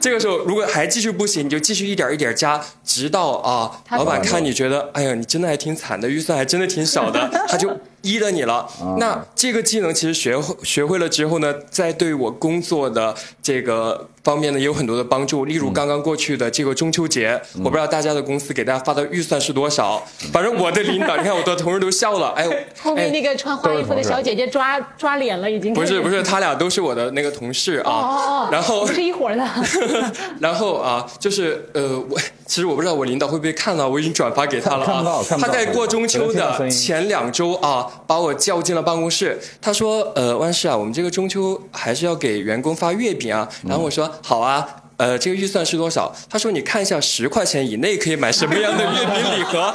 [0.00, 2.60] 这个时候如果还继续不行，你就继续一点一点加，
[2.98, 7.70] 直到啊，老板看你觉得，哎呀，你真的还挺惨的，预算还真的挺少的， 他就
[8.02, 8.68] 依了你了。
[8.98, 15.46] 那这个技能其实学会学会了之后呢，在对我工作的这个方面呢也有很多的帮助。
[15.46, 22.46] 例如刚刚过去的这个中秋节，我不知道大家的公司给大家发的预算是多少，反正我的领导，你看我的同事都笑了，哎，
[22.82, 27.90] 后面那个穿花衣服的小姐姐抓抓脸了，已经不是不是，他俩都是我的那个同事啊。
[27.90, 29.48] 哦哦，然后 不是一伙儿的。
[30.40, 35.22] 然后啊，就是呃，我其实我不知道我领导会不会看到，我已经转发给他了啊。
[35.26, 39.38] 看不到他在过中秋的前两周啊，把我叫进了办公室。
[39.62, 46.12] 他说：“呃，万事啊，我们这个中秋还是要给员工发月饼啊。”然后我说：“好啊。”呃，这个预算是多少？
[46.28, 49.72] 他说：“你看一下，十块钱以内可以买什么样的月饼礼盒？”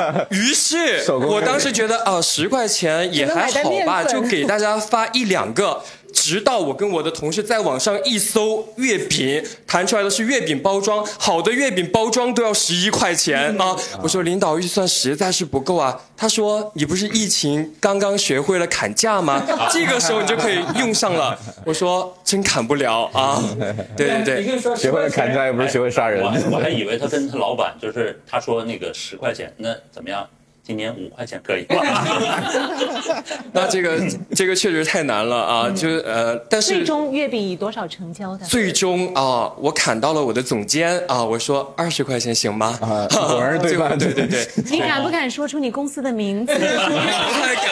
[0.30, 5.82] 于是，我当时觉得啊，十块钱也还好吧，就给大家发一两个。
[6.22, 13.76] 直到我跟我的同事在网上一搜月饼，弹出来的是月饼包装，好的月饼包装都要十一块钱啊！
[14.00, 16.00] 我说领导预算实在是不够啊。
[16.16, 19.42] 他说你不是疫情刚刚学会了砍价吗？
[19.72, 21.36] 这个时候你就可以用上了。
[21.66, 23.42] 我说真砍不了啊！
[23.96, 26.30] 对对对，学会了砍价，又不是学会杀人我。
[26.30, 30.24] 还我还以为他跟他老板就是他说那个十块钱，那怎么样？
[30.64, 31.82] 今年五块钱可以吗？
[33.52, 33.98] 那这个
[34.34, 35.70] 这个确实太难了啊！
[35.74, 38.46] 就呃，但是最终月饼以多少成交的？
[38.46, 42.78] 最终啊，我砍到了我的总监啊，我说二十块钱行吗？
[42.80, 46.52] 啊果然对 吧对对对，你敢不敢说出你公司的名字？
[46.54, 47.64] 不太敢，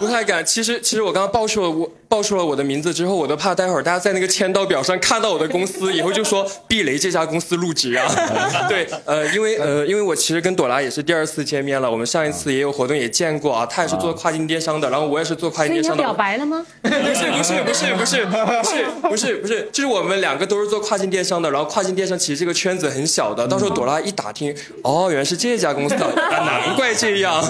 [0.00, 0.44] 不太敢。
[0.44, 8.10] 其实其实我刚刚报出了我报出了我的名字之后，我都怕待会儿大家在那个签到表上看到我的公司，以后就说 避雷这家公司入职啊。
[8.68, 16.02] 对，呃，因为呃，因为我其实跟朵拉也是第二次见面了，我们上一次也有活动也见过 啊，她也是做跨境电商的，然后我也是做跨境电商的。
[16.02, 16.66] 表白了吗？
[16.82, 18.34] 不是不是不是不是不
[18.64, 27.40] 是不是不是，就是我们两个都是做跨境电商的，然后跨境电商其实这个圈子很小的，到时候朵拉一打听，哦，原来是这家公司的，啊难怪这样。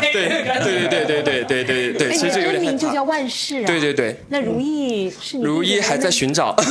[0.00, 3.04] 对对对对对对对对对，哎，其实这有点害真名就叫。
[3.04, 3.66] 万事啊。
[3.66, 6.52] 对对对，那如意是你如意还在寻找。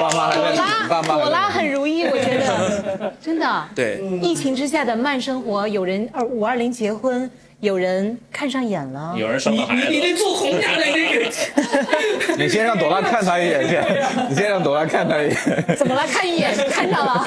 [0.00, 1.48] 爸妈还朵拉，妈朵拉。
[1.48, 3.64] 很如意，我觉得， 真的。
[3.74, 7.28] 对，疫情之下的慢生活，有人二五二零结婚，
[7.60, 9.14] 有人看上眼了。
[9.16, 11.28] 有人生了孩子，你得做红娘的那个。
[12.38, 13.76] 你先让朵拉看他一眼，去，
[14.30, 15.36] 你先让朵拉看他一眼。
[15.76, 16.02] 怎么了？
[16.06, 17.24] 看一眼看上了。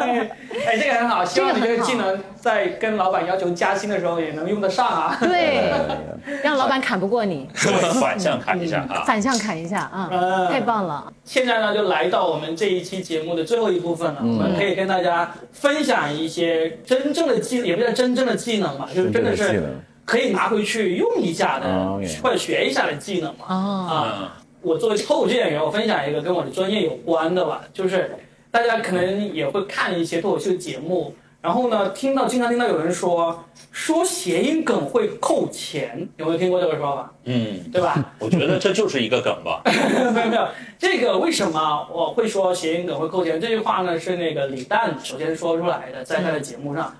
[0.00, 0.30] 哎，
[0.66, 5.16] 哎这个很好，希望你这这个技能在跟老板要求加薪的时候也能用得上啊。
[5.18, 5.72] 对，
[6.44, 9.02] 让老板砍不过你，反向砍一下啊。
[9.06, 11.10] 反向砍一下啊，嗯太棒了。
[11.24, 14.18] 现在呢，就来到我们这一期节目的最后一部分了。
[14.22, 23.46] 嗯我们可以跟大家分享一些真正的技，也不叫真正的技能吧，就是真的是技能可以拿回去用一下的，或者学一下的技能嘛。
[23.48, 23.54] 哦，
[23.90, 28.14] 啊，嗯，我作为脱口秀演员，我分享一个跟我的专业有关的吧，就是
[28.50, 37.10] 大家可能也会看一些脱口秀节目，然后呢，听到经常听到有人说说谐音梗会扣钱，有没有听过这个说法？
[37.24, 38.12] 嗯，对吧？
[38.20, 39.62] 我觉得这就是一个梗吧。
[40.12, 40.46] 没有没有，
[40.78, 43.40] 这个为什么我会说谐音梗会扣钱？
[43.40, 46.94] 这句话呢是那个李诞首先说出来的，在他的节目上，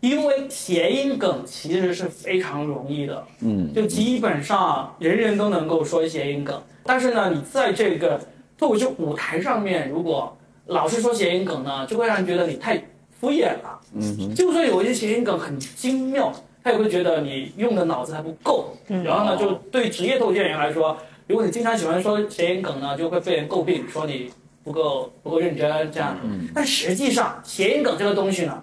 [0.00, 8.20] 因为谐音梗其实是非常容易的，嗯，就基本上人人都能够说谐音梗，但是呢，你在这个
[8.56, 10.36] 脱口秀舞台上面，如果
[10.66, 12.82] 老是说谐音梗呢，就会让人觉得你太
[13.20, 13.80] 敷衍了。
[13.94, 16.32] 嗯哼，就算有一些谐音梗很精妙，
[16.62, 18.74] 他也会觉得你用的脑子还不够。
[18.88, 20.96] 嗯然后呢，就对职业脱口秀演员来说，
[21.26, 24.30] 如果你经常喜欢说谐音梗呢，就会被人诟病，说你
[24.64, 26.16] 不够不够认真这样。
[26.22, 28.62] 嗯但实际上，谐音梗这个东西呢，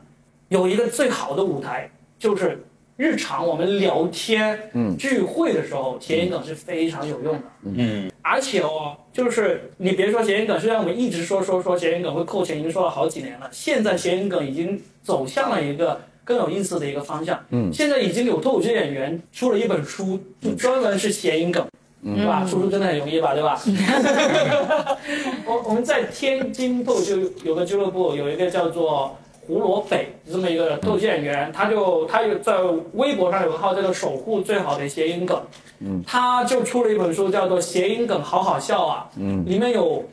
[0.50, 2.64] 有一个最好的舞台，就是
[2.96, 7.42] 日常我们聊天、嗯聚会的时候，谐音梗是非常有用的。
[7.64, 17.40] 嗯，而且哦，就是你别说谐音梗，虽然我们一直说说说谐音梗会扣钱，已经说了好几年了，现在谐音梗已经走向了一个更有意思的一个方向。
[17.50, 21.66] 嗯现在已经有脱口秀演员出了一本书，就专门是谐音梗。
[22.04, 22.46] 对吧？
[22.46, 23.34] 出书真的很容易吧？
[23.34, 23.60] 对吧？
[25.46, 29.18] 我我们在天津脱口秀有个俱乐部，有一个叫做
[29.48, 32.54] 胡萝北这么一个脱口秀演员，他就他有在
[32.94, 35.42] 微博上有个号叫做“守护最好的谐音梗”，
[35.80, 40.04] 嗯，他就出了一本书叫做《谐音梗好好笑啊》，嗯里面有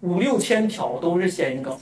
[0.00, 1.72] 五六千条都是谐音梗，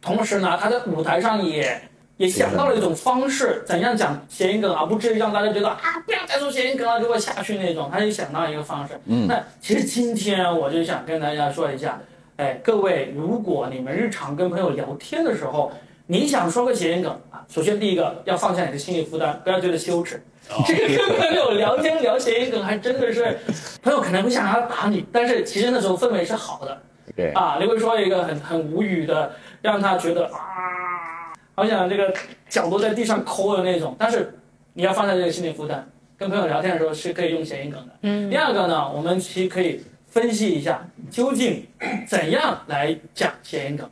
[0.00, 1.80] 同时呢，他在舞台上也
[2.18, 7.90] 也想到了一种方式，怎样讲谐音梗而不至于让大家觉得啊不要再说谐音梗了，就会下去那种。
[7.92, 8.94] 他就想到一个方式。
[9.06, 12.00] 嗯那其实今天我就想跟大家说一下，
[12.36, 15.72] 哎，各位，如果你们日常跟朋友聊天的时候，
[16.06, 20.22] 你想说个谐音梗啊，首先第一个要放下你的心理负担，不要觉得羞耻。
[20.66, 23.38] 这个跟朋友聊天聊谐音梗，还真的是，
[23.82, 26.82] 朋友可能会想要打你，但是其实那时候氛围是好的。
[27.16, 29.32] 对，啊，你会说一个很很无语的，
[29.62, 32.12] 让他觉得啊，好想这个
[32.50, 33.96] 脚都在地上抠的那种。
[33.98, 34.38] 但是
[34.74, 35.82] 你要放下这个心理负担，
[36.18, 37.92] 跟朋友聊天的时候是可以用谐音梗的。
[38.02, 41.66] 嗯第二个呢，我们其实可以分析一下究竟
[42.06, 43.88] 怎样来讲谐音梗。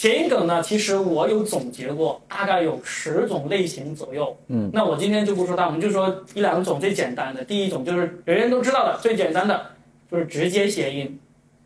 [0.00, 4.34] 谐音梗呢，其实我有总结过，大概有十种类型左右。
[4.46, 7.44] 嗯，那我今天就不说它，我们就说一两种最简单的。
[7.44, 9.72] 第一种就是人人都知道的最简单的，
[10.10, 11.20] 就是直接谐音。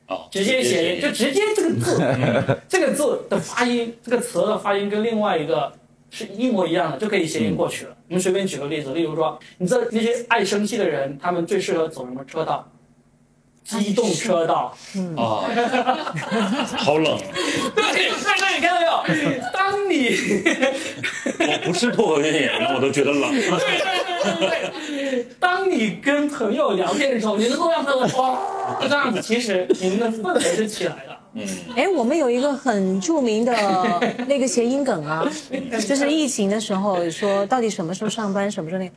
[0.09, 2.03] 哦，直接谐音就直接这个字，
[2.69, 5.73] 这个字的发音，这个词的发音跟另外一个
[6.11, 7.97] 是一模一样的，就可以谐音过去了。
[8.09, 12.69] 我们随便举个例子，例如说，你知道那些爱生气的人，他们最适合走什么车道？
[13.65, 14.77] 机动车道。
[14.95, 15.43] 嗯啊，
[16.79, 17.19] 好冷。
[17.75, 19.41] 对帅哥，你看到没有？
[19.53, 20.17] 当你
[21.39, 23.31] 我不是脱口秀演员，我都觉得冷。
[23.33, 23.49] 对对
[24.23, 28.39] 对对对，当你跟朋友聊天的时候，你能够让他们哇
[28.83, 31.17] 这样子，其实你们的氛围是起来的。
[31.35, 31.45] 嗯，
[31.75, 33.53] 哎，我们有一个很著名的
[34.29, 35.27] 那个谐音梗啊，
[35.89, 38.95] 就是疫情的时候说到底什么时候上班，什么时候那个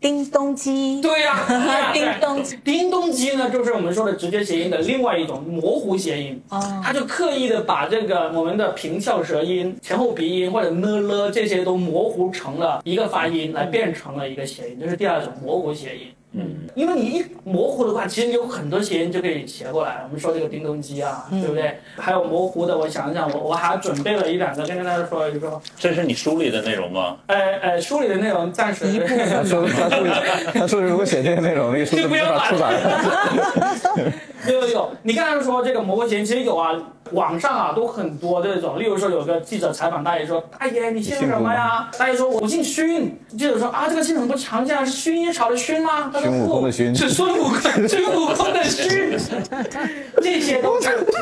[0.00, 1.00] 叮咚鸡。
[1.00, 1.38] 对呀、
[1.92, 6.40] 叮咚鸡叮咚鸡呢，就是我们说的直接谐音的另外一种模糊谐音。
[6.50, 16.12] 哦它就刻意的把这个我们的平翘舌音、前后鼻音或者呢了这些都模糊成了一个发音，来变成了一个谐音，这是第二种模糊谐音。
[16.32, 20.02] 嗯，因为你一模糊的话，其实你有很多谐音就可以斜过来。
[20.04, 21.78] 我们说这个叮咚机啊，对不对？
[21.96, 25.62] 还有模糊的，我想想，我我还准备了一两个，跟大家说一说。
[25.78, 27.16] 这是你书里的内容吗？
[27.26, 30.06] 哎哎，书里的内容暂时 他说他说
[30.52, 34.12] 他说如果写这个内容，那个书就没法出版了。
[34.48, 36.72] 有有有，你刚才说这个模糊谐音，其实有啊，
[37.12, 38.78] 网上啊都很多这种。
[38.78, 49.16] 例如说，有个记者采访大爷说：“大爷，你姓什么呀？”大爷说：“我姓勋。”记者说：“啊，这个姓很不常见啊，是薰衣草的薰吗？”他说： “孙悟空的不，薰是孙悟空，孙悟空的勋。
[50.22, 51.12] ”这些都是，是不是？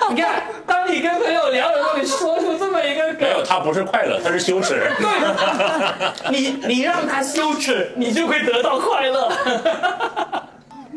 [0.09, 4.89] 你看，当你跟朋友聊的时候，你说出这么一个梗没，有，他不是快乐，他是羞耻。
[4.97, 9.31] 对，你你让他羞耻，你就会得到快乐。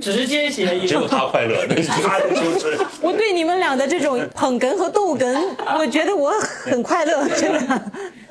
[0.00, 2.78] 直接谐音，只有他快乐， 那是他的羞耻。
[3.00, 5.36] 我对你们俩的这种捧哏和逗哏，
[5.78, 7.82] 我觉得我很快乐， 真的。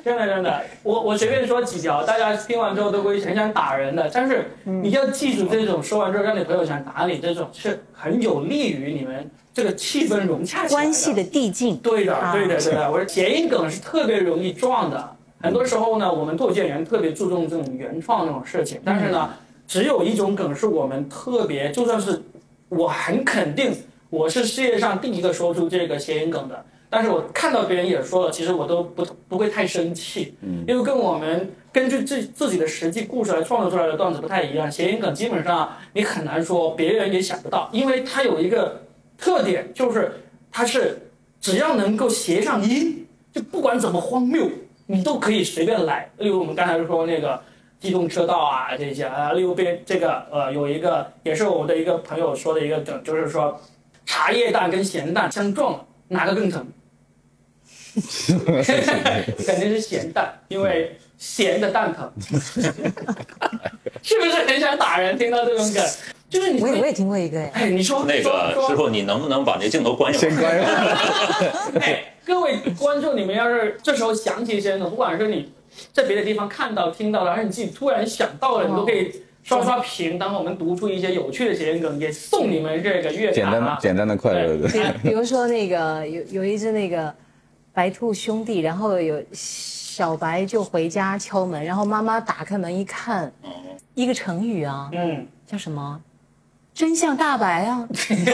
[0.04, 4.10] 真的真的，我我随便说几条，大家听完之后都会很想打人的。
[4.12, 11.76] 但是你要记住，这种说完之后让你朋友想打你，这种是很有利于你们这个气氛融洽关系的递进。
[11.76, 12.90] 对的，啊对的，对的。
[12.90, 19.30] 我说谐音梗是特别容易撞的，很多时候呢，我们脱口秀演员特别注重这种原创这种事情，但是呢，
[19.72, 22.20] 只有一种梗是我们特别，就算是
[22.68, 23.74] 我很肯定
[24.10, 34.70] 我是世界上第一个说出这个谐音梗的，但是我看到别人也说了，其实我都不不会太生气，嗯因为跟我们根据自自己的实际故事来创作出来的段子不太一样。
[34.70, 38.82] 谐音梗基本上你很难说别人也想不到，因为它有一个
[39.16, 40.20] 特点，就是
[40.50, 40.98] 它是
[41.40, 44.50] 只要能够谐上音，就不管怎么荒谬，
[44.84, 46.10] 你都可以随便来。
[46.18, 47.40] 例如我们刚才说那个
[47.82, 53.60] 机动车道啊这些啊，例如边这个呃有一个也是我的一个朋友说的一个梗，就是说
[54.06, 56.64] 茶叶蛋跟咸蛋相撞了，哪个更疼？
[59.44, 62.08] 肯定是咸蛋，因为咸的蛋疼。
[64.00, 65.18] 是不是很想打人？
[65.18, 65.84] 听到这种梗，
[66.30, 70.30] 就是你我也我也听过一个哎，哎，你说那个师傅，你能不能把这镜头关一会儿？
[70.30, 70.68] 先关上。
[71.82, 75.52] 哎，各位观众，你们要是这时候想起一些梗，不管是你
[75.92, 79.12] 在别的地方看到、听到的，还是你自己突然想到了，你都可以
[79.42, 80.18] 刷刷屏。
[80.18, 83.66] 当我们读出一些有趣的谐音梗，也送你们这个乐简坛啊。
[83.68, 84.68] 单简单的快乐的。
[85.02, 87.12] 比如说那个有有一只那个
[87.72, 93.32] 白兔兄弟，然后有小白就回家敲门，然后妈妈打开门一看，
[93.94, 96.00] 一个成语啊，嗯，叫什么？
[96.74, 97.86] 真相大白啊！
[98.08, 98.32] 对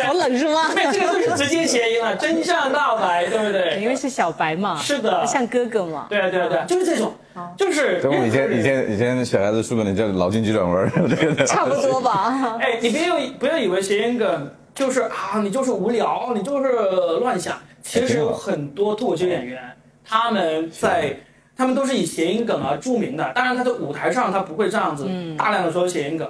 [0.00, 0.70] 啊，好，冷是吗？
[0.72, 3.88] 对，这个就是直接谐音了， 真相大白，对不对因对？
[3.88, 6.06] 为是小白嘛，是的像哥哥嘛。
[6.08, 7.12] 对啊，对啊，对啊，就是这种，
[7.56, 12.56] 就是跟我们以前以前以前小孩子书本里叫脑筋急转弯儿， 这个差不多吧。
[12.60, 16.70] 哎，你别有不要以为谐音梗就是啊，你就是无聊，你就是
[17.20, 17.58] 乱想。
[17.82, 19.60] 其实有很多脱口秀演员，
[20.08, 21.14] 他们在
[21.56, 23.30] 他们都是以谐音梗而著名的。
[23.34, 26.26] 当然，他在舞台上他不会这样子大量的说谐音梗，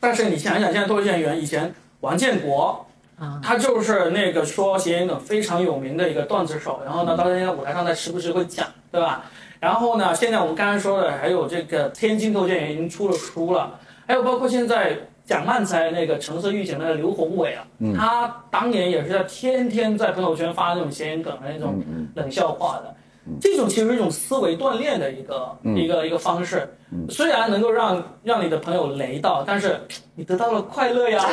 [0.00, 2.84] 但是你想想，现在脱口秀演员，以前王建国。
[3.20, 9.24] 啊，他就是那个说谐音梗非常有名的一个段子手，然后呢，到现在舞台上他时不时会讲，对吧？
[9.58, 13.76] 然后呢，现在我们刚才说的还有这个天津脱口秀演员已经出了书了，
[14.06, 21.82] 还有包括现在讲漫才那个橙色预警那个刘宏伟啊，他当年也是在天天在朋友圈发那种谐音梗的那种
[22.14, 22.94] 冷笑话的，
[23.40, 26.68] 这种其实是一种思维锻炼的一个、一个一个方式，
[27.08, 29.80] 虽然能够让让你的朋友雷到，但是
[30.14, 31.24] 你得到了快乐呀。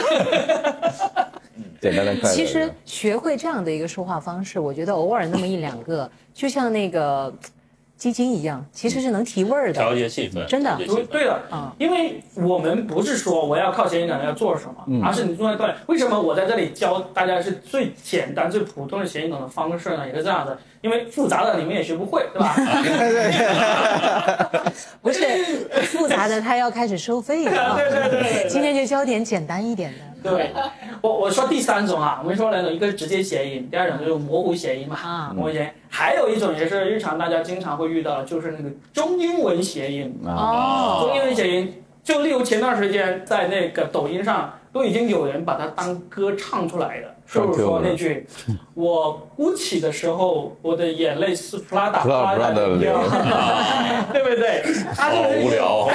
[1.79, 2.35] 简单的快乐。
[2.35, 7.33] 其实学会这样的一个说话方式，我觉得偶尔那么一两个，就像那个
[7.97, 10.77] 鸡精一样，其实是能提味儿的，调节气氛，真的
[11.09, 15.75] 对了，因为我们不是说我要靠谐音梗要做什么，嗯而是你重要锻炼。
[15.87, 20.05] 为什么我在这里教大家是最简单、最普通的谐音梗的方式呢？
[20.05, 22.53] 也是这样的，因为复杂的你们也学不会，对吧？
[25.01, 25.21] 不是
[25.83, 27.75] 复杂的，他要开始收费了 啊。
[27.77, 29.99] 对对对对对今天就教点简单一点的。
[30.31, 30.51] 对，
[31.01, 35.69] 我我说第三种啊，我们说两种，一个是直接谐音，第二种就是模糊谐音嘛，啊模糊谐音。
[35.89, 40.13] 还有一种也是日常大家经常会遇到的，就是那个中英文谐音。
[40.25, 48.27] 哦中英文谐音，就例如前段时间在那个抖音上都已经有人把它当歌唱出来的，就是说那句
[48.75, 52.91] “我哭泣的时候，我的眼泪是扑啦哒扑啦哒的流”，
[54.11, 54.61] 对不对？
[54.93, 55.87] 它好就是无聊。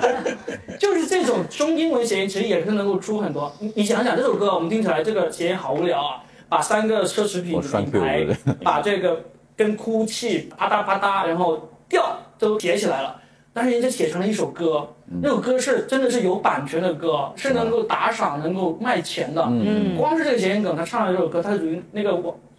[0.80, 3.52] 就是这种中英文谐音，其实也是能够出很多。
[3.58, 6.22] 你你想想，这首歌我们听起来这个谐音好无聊啊！
[6.48, 8.26] 把三个奢侈品品牌，
[8.64, 9.22] 把这个
[9.54, 13.19] 跟哭泣啪嗒啪嗒，然后调都叠起来了。
[13.52, 14.88] 但是人家写成了一首歌，
[15.20, 19.44] 那首歌是真的是有版权的歌，是能够打赏、能够卖钱的。
[19.50, 22.16] 嗯光是这个谐音梗，他唱了这首歌，他属于那个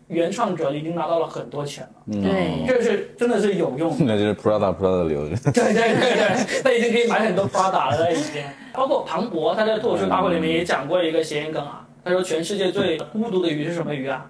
[0.07, 2.03] 原唱者已经拿到了很多钱了。
[2.07, 4.03] 嗯对，这是真的是有用的。
[4.05, 5.35] 那就是 Prada Prada 流的。
[5.51, 8.43] 对对对对，他已经可以买很多 Prada 了，他已经。
[8.73, 14.29] 包括庞博，他在脱口秀大会里面也讲过一个谐音梗啊，他说全世界最孤独的鱼是什么鱼啊？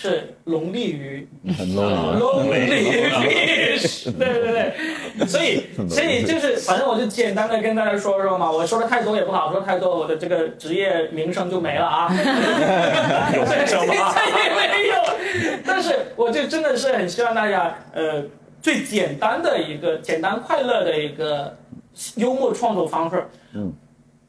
[0.00, 1.28] 是龙利鱼。
[1.58, 3.10] 很 low 龙利鱼，
[4.16, 4.72] 对对
[5.18, 12.08] 对，所以所以就是，反正我就简单的跟大家说说嘛，我说的太多也不好，说太多我的这个职业名声就没了啊。
[13.34, 14.14] 有名声吗？
[14.44, 14.94] 也没有，
[15.66, 18.22] 但是我就真的是很希望大家，呃，
[18.62, 21.56] 最简单的一个简单快乐的一个
[22.14, 23.26] 幽默创作方式。
[23.54, 23.72] 嗯，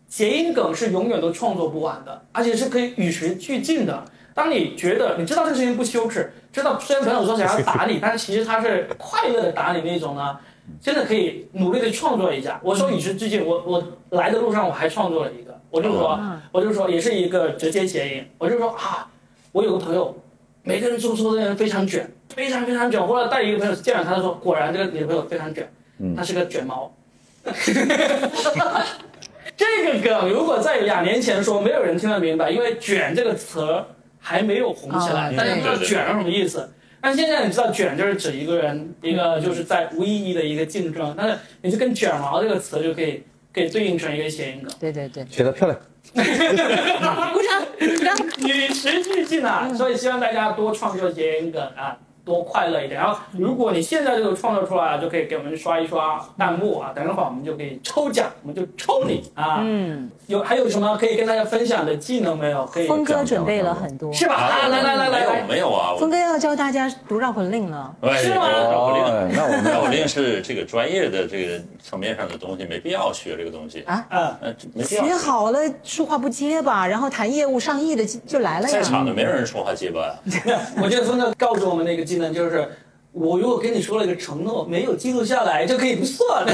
[0.08, 4.04] 谐音梗是永远都创作不完的，而且是可以与时俱进的。
[4.34, 10.38] 当你觉得你知道这个事情不羞耻，知道虽然朋友说想要 打你，但是其实他是快乐的打你那种呢，
[10.82, 12.60] 真的可以努力的创作一下。
[12.64, 13.84] 我说你是最近，我我
[14.18, 16.20] 来的路上我还创作了一个，我就说
[16.52, 19.10] 我就说也是一个直接谐音，我就说啊，
[19.52, 20.16] 我有个朋友，
[20.64, 23.06] 每个人都说这个人非常卷，非常非常卷。
[23.06, 25.70] 后来带一个朋友见了他，他说果然这个女朋友非常卷，
[26.16, 26.92] 他是个卷毛。
[29.58, 33.86] 这个梗如果在两年前说，没有人听得明白，因为“卷”这个词儿
[34.20, 36.70] 还没有红起来，哦大家不知道卷是什么意思。
[37.02, 44.72] 但现在你知道，卷就是指一个人，一个就是在无意义的一个竞争，但是你就跟“卷毛”这个词就可以可以对应成一个谐音梗。
[44.80, 45.80] 对对对，写的漂亮。
[46.14, 48.16] 鼓 掌鼓掌。
[48.48, 53.00] 与时俱进啊，所以希望大家多创作谐音梗啊，多快乐一点。
[53.00, 59.60] 然后，如果你现在就创作出来了，就可以给我们刷一刷弹幕啊，等一会儿我们就可以抽奖，我们就抽你啊。
[59.62, 62.66] 嗯，有还有什么可以跟大家分享的技能没有？
[62.66, 64.36] 可以峰哥准备了很多，是吧？
[64.36, 67.96] 啊，来来来来没有，没有啊，峰哥要教大家读绕口令了。
[68.02, 75.16] 哎是吗绕口令哦，那我们绕口令是这个专业的这个层面上的东西，没必要学这个东西啊嗯，呃，没必要学。
[75.16, 78.82] 好了，说话不结巴，然后谈业务上亿的就就来了呀在。
[78.82, 82.68] 场的没有人说话结巴呀， 我觉得峰哥告诉我们那个技能就是。
[83.12, 86.52] 我如果跟你说了一个承诺，没有记录下来，就可以不算 了。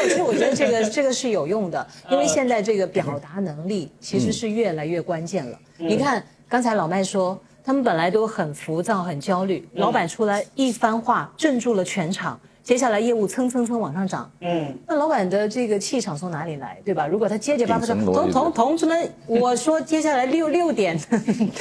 [0.00, 5.58] 其实我觉得这个这个是有用的，因为现在这个表达能力其实是越来越关键了。
[5.76, 14.28] 你看刚才老麦说，他们本来都很浮躁、很焦虑，老板出来一番话镇住了全场，接下来业务蹭蹭蹭往上涨。
[14.40, 17.06] 嗯，那老板的这个气场从哪里来，对吧？
[17.06, 20.98] 如果他结结巴巴说，同同同志们，我说接下来六六点，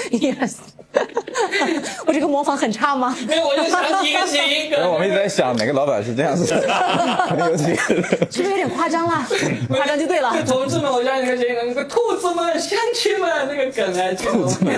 [0.10, 0.66] 一二三，
[2.08, 3.16] 我这个模仿很差吗？
[3.28, 4.80] 没有，我就想起一个谐音梗。
[4.80, 6.60] 然后我们一直在想哪个老板是这样子的。
[8.32, 9.28] 是不是有点夸张啦？
[9.70, 10.36] 夸张就对了。
[10.48, 14.74] 同志们，我想起一个谐音梗，那个兔子们、乡亲们那个梗来，兔子们、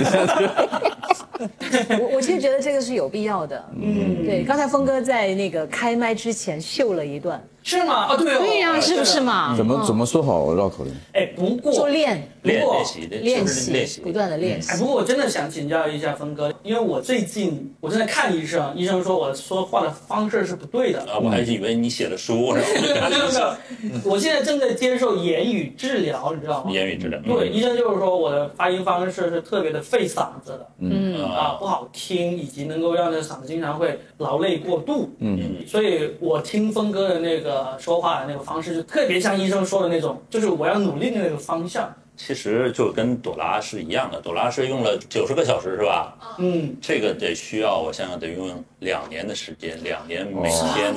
[2.00, 3.64] 我我其实觉得这个是有必要的。
[3.80, 8.06] 嗯，对，刚才峰哥在那个开麦之前秀了一段，是吗？
[8.06, 9.20] 啊，对哦，对呀、是不是？
[9.20, 9.54] 嘛？
[9.58, 10.94] 怎么怎么说好绕口令？
[11.12, 14.78] 哎，不过就练练不过练习练习练习不断的练习哎，。
[14.78, 21.02] 不过我真的想请教一下峰哥，因为我最近我正在看医生，医生说我说话的方式是不对的。
[21.02, 26.72] 啊，我还以为你写的书，然没有没有没有后，我现在正在接受言语治疗，你知道吗？
[26.72, 27.20] 言语治疗。
[27.26, 35.10] 对，医生就是说我的发音方式是特别的费嗓子的，嗯啊，不好听，以及能够让这嗓子经常会劳累过度。
[35.20, 41.94] 嗯，所以我听峰哥的那个说话的那个方式，就特别像医生说的那种，就是我要努力的那个方向。
[42.20, 46.16] 其实就跟朵拉是一样的，朵拉是用了九十个小时是吧？
[46.40, 50.92] 嗯，这个得需要我想想得用两年的时间，两年每天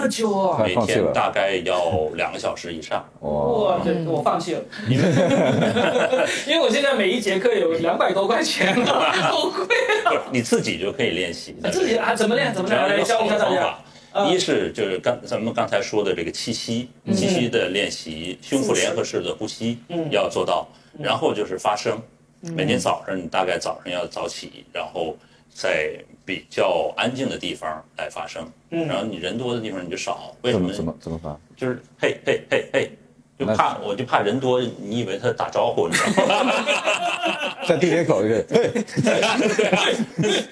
[0.64, 3.04] 每天大概要两个小时以上。
[3.20, 4.62] 哇，这我放弃了，
[6.48, 9.66] 因为我现在每一节课有两百多块钱了，好贵
[10.06, 11.68] 不是你自己就可以练习，啊！
[11.68, 12.50] 自己啊，怎么练？
[12.54, 12.80] 怎么练？
[12.80, 13.78] 来教一下大家。
[14.30, 19.78] 一是就是刚咱们刚才说的这个气息，气息的练习，胸腹联合式的呼吸
[20.10, 20.68] 要做到，
[20.98, 22.00] 然后就是发声。
[22.42, 25.16] 每天早上你大概早上要早起，然后
[25.52, 30.34] 在比较安静的地方来发声，然后你人多的地方你就少。
[30.42, 30.72] 为什么？
[30.72, 31.38] 怎么怎么发？
[31.56, 32.90] 就是嘿嘿嘿嘿，
[33.40, 36.52] 就怕我就怕人多，你以为他打招呼，你知道吗？
[37.66, 38.70] 在地铁口一个，嘿，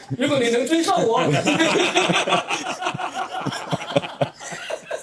[0.17, 1.23] 如果你能追上我。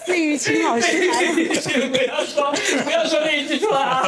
[0.08, 1.28] 李玉清老师来了，
[1.90, 2.54] 不要说，
[2.86, 4.02] 不要说那一句出来啊！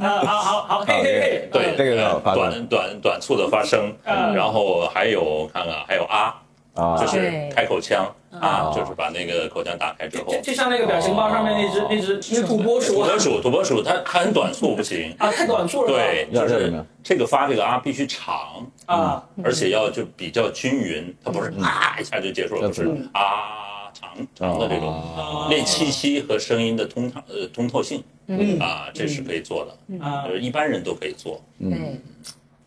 [0.00, 6.34] 啊，好好好，嘿嘿嘿，对，这个短短短促的发声，然后还有看看还有啊
[6.74, 15.14] 啊，就是开口腔啊，就是把那个口腔打开之后，就像那个表情包上面那只那只那土拨鼠，土拨鼠，土拨鼠，它它很短促不行。
[15.18, 23.58] 啊，太短促了，对，就是这个发这个啊必须长啊，而且要就比较均匀，它不是啊一下就结束了，不是啊。
[23.94, 28.58] 长长的这种练气息和声音的通畅呃通透性，嗯。
[28.58, 30.02] 啊，这是可以做的。
[30.02, 31.38] 啊，就是一般人都可以做。
[31.58, 32.00] 嗯，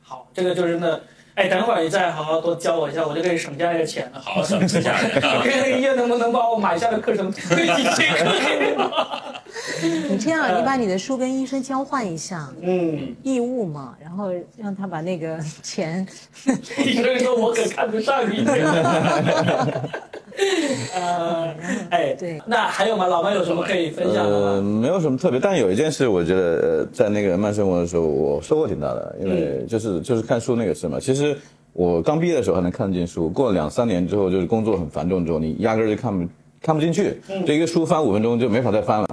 [0.03, 0.99] 好，这个就是那，
[1.36, 4.20] 哎，等会儿你再好好多教我一下，我就可以省下这个钱了。
[4.22, 4.99] 好，省下来。
[5.16, 8.32] 我 看那个医院能不能帮我买下的课程退几节课？
[10.10, 16.06] 你这样，你把你的书跟医生交换一下，嗯，义务嘛，然后让他把那个钱。
[16.86, 18.45] 医生说：“我可看不上你。”
[20.95, 21.56] 呃，
[21.90, 23.07] 哎，对，那还有吗？
[23.07, 30.99] 老麦有什么可以分享的呃，没有什么特别，但有一件事，我觉得在那个慢生活的时候，我收获挺大的，因为就是就是看书那个事嘛。
[30.99, 31.38] 其实
[31.74, 36.28] 我刚毕业的时候还能看得进书，过了两三年之后，就是工作很繁重之后，你压根儿就看不
[36.62, 37.18] 看不进去。
[37.45, 39.07] 这一个书翻五分钟就没法再翻了，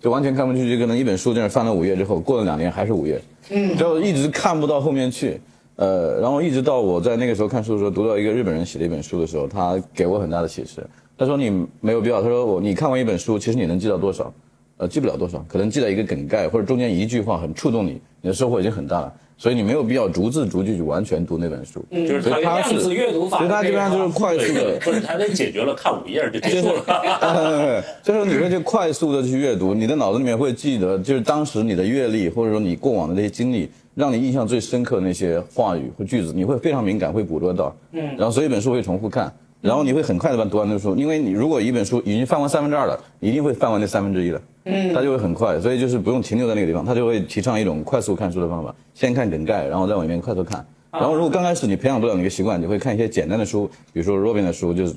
[0.00, 0.74] 就完全看不进去。
[0.74, 3.20] 就可能一本书在那翻了五页之后，过了两年还是五页，
[3.50, 5.40] 嗯，就一直看不到后面去。
[5.76, 10.84] 呃，然后一直到我在那个时候看书的时候，读到一个日本人写的一本书的时候，他给我很大的启示。
[11.18, 11.50] 他说你
[11.80, 14.32] 没有必要，他说我你看完一本书，其实你能记到多少？
[14.78, 19.12] 呃，记不了多少，可能记到一个梗概或者中间一句话很触动你，你的收获已经很大了。
[19.38, 21.84] 所以你没有必要逐字逐句去完全读那本书。
[21.90, 26.84] 嗯，就是他量子阅读法，所以他基本上就是快速的，不是他得解决了看五页就结束了。
[28.02, 33.68] 所以说你会去快速的去阅读，你的脑子里面会记得，就是当时你的阅历或者说你过往的那些经历。
[33.96, 37.74] 让你印象最深刻的那些话语和句子，你会非常敏感，会捕捉到。
[37.92, 39.32] 嗯，然后所以一本书会重复看，
[39.62, 44.40] 然后你会很快的把读完那本书，因为你如果一本书已经翻完三分之二了，一定会翻完那三分之一了。
[44.66, 50.62] 嗯，它就会很快，所以就是不用停留在那个地方，他就会提倡一种快速看书的方法，先看梗概，然后再往里面快速看。
[50.92, 54.94] 然后如果刚开始你培养不了那个习惯，你会看一些简单的书，比如说 Robin 的书，就是。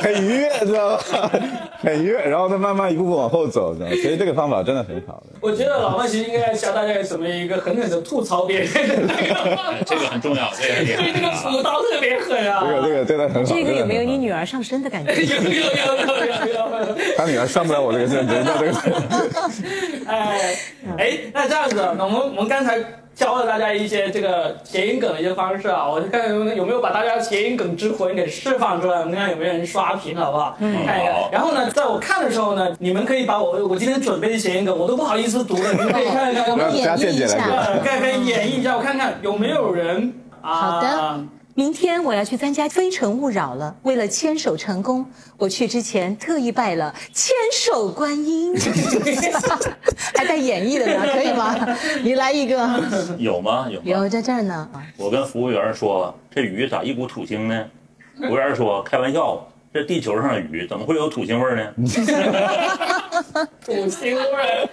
[0.00, 1.30] 很愉悦，知道吧？
[1.80, 3.92] 很愉悦，然后再慢慢一步步往后走，知道吗？
[4.02, 5.38] 所以这个方法真的很好的。
[5.40, 12.64] 我觉得老麦其实应该教大家怎么一个狠狠的吐槽别人的这个，这个很重要，这个对这个斧刀特别狠啊。
[12.64, 13.54] 这个这个真的很好。
[13.54, 15.12] 这个有没有你女儿上身的感觉？
[15.14, 16.16] 有有有有
[16.46, 16.96] 有有。
[17.16, 18.74] 他女儿上不了我这个身，知道这个。
[20.10, 20.56] 哎
[20.98, 22.78] 哎，那这样子，那我们我们刚才。
[23.14, 30.56] 教了大家一些这个谐音梗的一些方式啊，我就看有有没有把大家谐音梗之魂给释放出来，我们看有没有人刷屏，好不好？
[30.58, 31.12] 嗯，看一下。
[31.30, 37.38] 然后呢，在我看的时候呢，你们可以把我我今天准备的谐音梗，我都不好意思读了， 你们可以看一看，有没有演绎一下，
[37.84, 40.12] 看看演绎一下，我看看有没有人。
[40.40, 41.24] 好的。
[41.56, 43.76] 明天我要去参加《非诚勿扰》了。
[43.84, 45.06] 为了牵手成功，
[45.36, 48.52] 我去之前特意拜了千手观音，
[50.16, 51.54] 还带演绎的呢，可以吗？
[52.02, 52.56] 你来一个。
[53.18, 53.68] 有吗？
[53.70, 53.80] 有。
[53.84, 54.68] 有在这儿呢。
[54.96, 57.64] 我跟服务员说：“这鱼咋一股土腥呢？”
[58.18, 61.74] 服务员说：“开玩笑，这地球上的鱼怎么会有土腥味呢？”
[63.66, 64.70] 土腥味。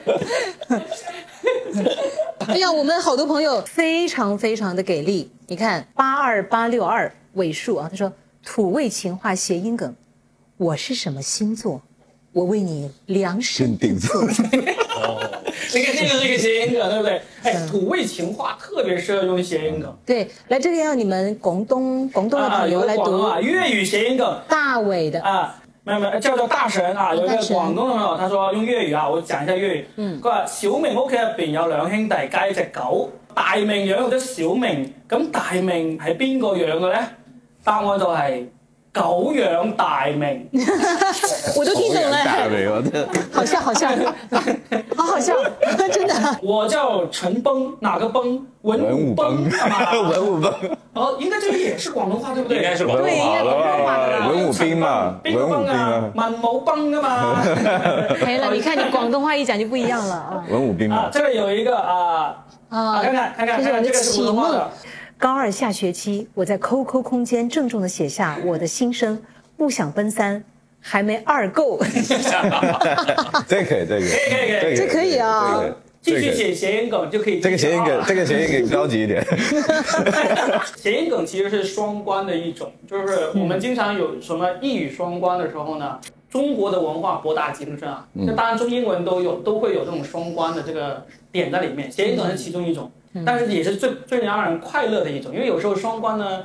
[2.48, 5.32] 哎呀，我们好多朋友非常非常的给力。
[5.48, 8.14] 你看八二八六二尾数啊，他说
[8.46, 9.96] 土味情话谐音梗，
[10.58, 11.82] 我是什么星座？
[12.32, 14.22] 我为你量身定做。
[15.02, 15.20] 哦，
[15.74, 17.22] 你看这个是一个谐音梗，对不对？
[17.44, 19.94] 哎，土味情话特别适合用谐音梗。
[20.06, 25.58] 对，来这个要你们广东广东的朋友来读啊，粤语谐音梗，大伟的啊。
[25.84, 27.16] 没有没有，叫做大神啊！
[27.16, 29.84] 有一个廣東嘅朋友，他說用粵語啊，我講一下粵語。
[29.96, 30.22] 嗯。
[30.22, 37.00] 佢話小明屋企入邊有兩兄弟加一隻狗，大明養咗小明，咁大明係邊個養嘅咧？
[37.64, 38.46] 答案就係
[38.94, 40.50] 久仰大名，
[41.56, 43.88] 我都听懂了，大名，我的好笑好笑，
[44.98, 45.34] 好 好笑，
[45.92, 46.14] 真的。
[46.44, 48.46] 我叫陈崩，哪个崩？
[48.64, 49.50] 文文武武崩
[50.10, 50.54] 文武崩，
[50.94, 52.58] 哦，应该这个也是广东话，对不对？
[52.58, 54.20] 应该是广东对，应该广东话的。
[54.28, 57.44] 文武兵嘛，兵文武兵崩啊啊，，文武崩啊嘛。
[58.26, 62.36] 没了，你看你广东话一讲就不一样了啊文武兵嘛，，啊这个有一个啊
[62.70, 63.02] 啊，啊！
[63.02, 64.70] 看看看看这是我的这个是启梦普通话的。。
[65.22, 69.22] 高二下学期，我在 QQ 空间郑重的写下我的心声，
[69.56, 70.44] 不想奔三，
[70.80, 71.80] 还没二够。
[73.48, 75.64] 这可以，这个可以可以可以这可以啊
[76.02, 77.40] 继续写谐音梗就可以。
[77.40, 79.24] 这个谐音梗，这个谐音梗高级一点。
[80.76, 86.00] 谐音梗其实是双关的一种，就是我们经常有什么一语双关的时候呢，
[86.32, 91.92] 中国的文化博大精深啊，那当然中英文都有，都会有这种双关的这个点在里面。
[91.92, 92.92] 谐音梗是其中一种，
[93.26, 96.44] 但是也是最最让人快乐的一种，因为有时候双关呢。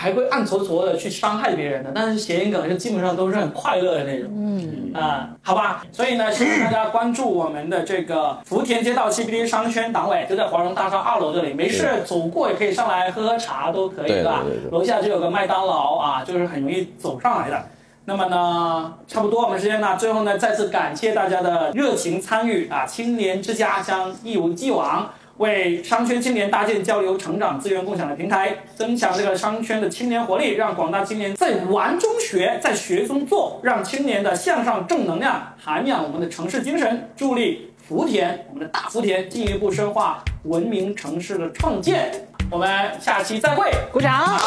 [0.00, 4.30] 还会暗搓搓的去伤害别人的，但是谐音梗是基本上都是很快乐的那种。
[4.32, 17.60] 嗯啊、好吧，所以呢，希望大家关注我们的这个福田街道 CBD 商圈党委，就在华容大厦二楼这里，没事走过也可以上来喝喝茶都可以，对吧楼下就有个麦当劳啊，就是很容易走上来的。
[18.04, 22.86] 那么呢，差不多我们时间呢，最后呢，再次感谢大家的热情参与啊！
[22.86, 42.10] 青年之家将一如既往为商圈青年搭建交流、成长、资源共享的平台，增强这个商圈的青年活力，让广大青年在玩中学，在学中做，让青年的向上正能量涵养我们的城市精神，助力福田我们的大福田进一步深化文明城市的创建。
[42.50, 44.38] 我们下期再会，鼓掌。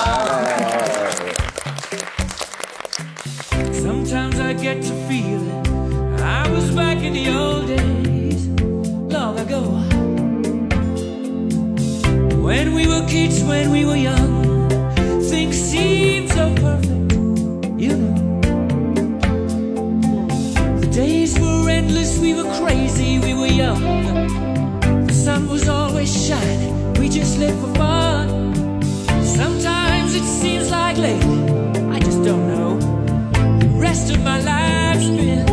[3.72, 5.64] Sometimes I get to feeling
[6.22, 8.50] I was back in the old days,
[9.10, 9.91] long ago.
[12.52, 14.68] When we were kids, when we were young,
[15.22, 17.14] things seemed so perfect,
[17.80, 18.42] you know.
[20.82, 23.82] The days were endless, we were crazy, we were young.
[25.08, 28.84] The sun was always shining, we just lived for fun.
[29.24, 31.40] Sometimes it seems like lately,
[31.96, 32.78] I just don't know
[33.62, 35.51] The rest of my life's been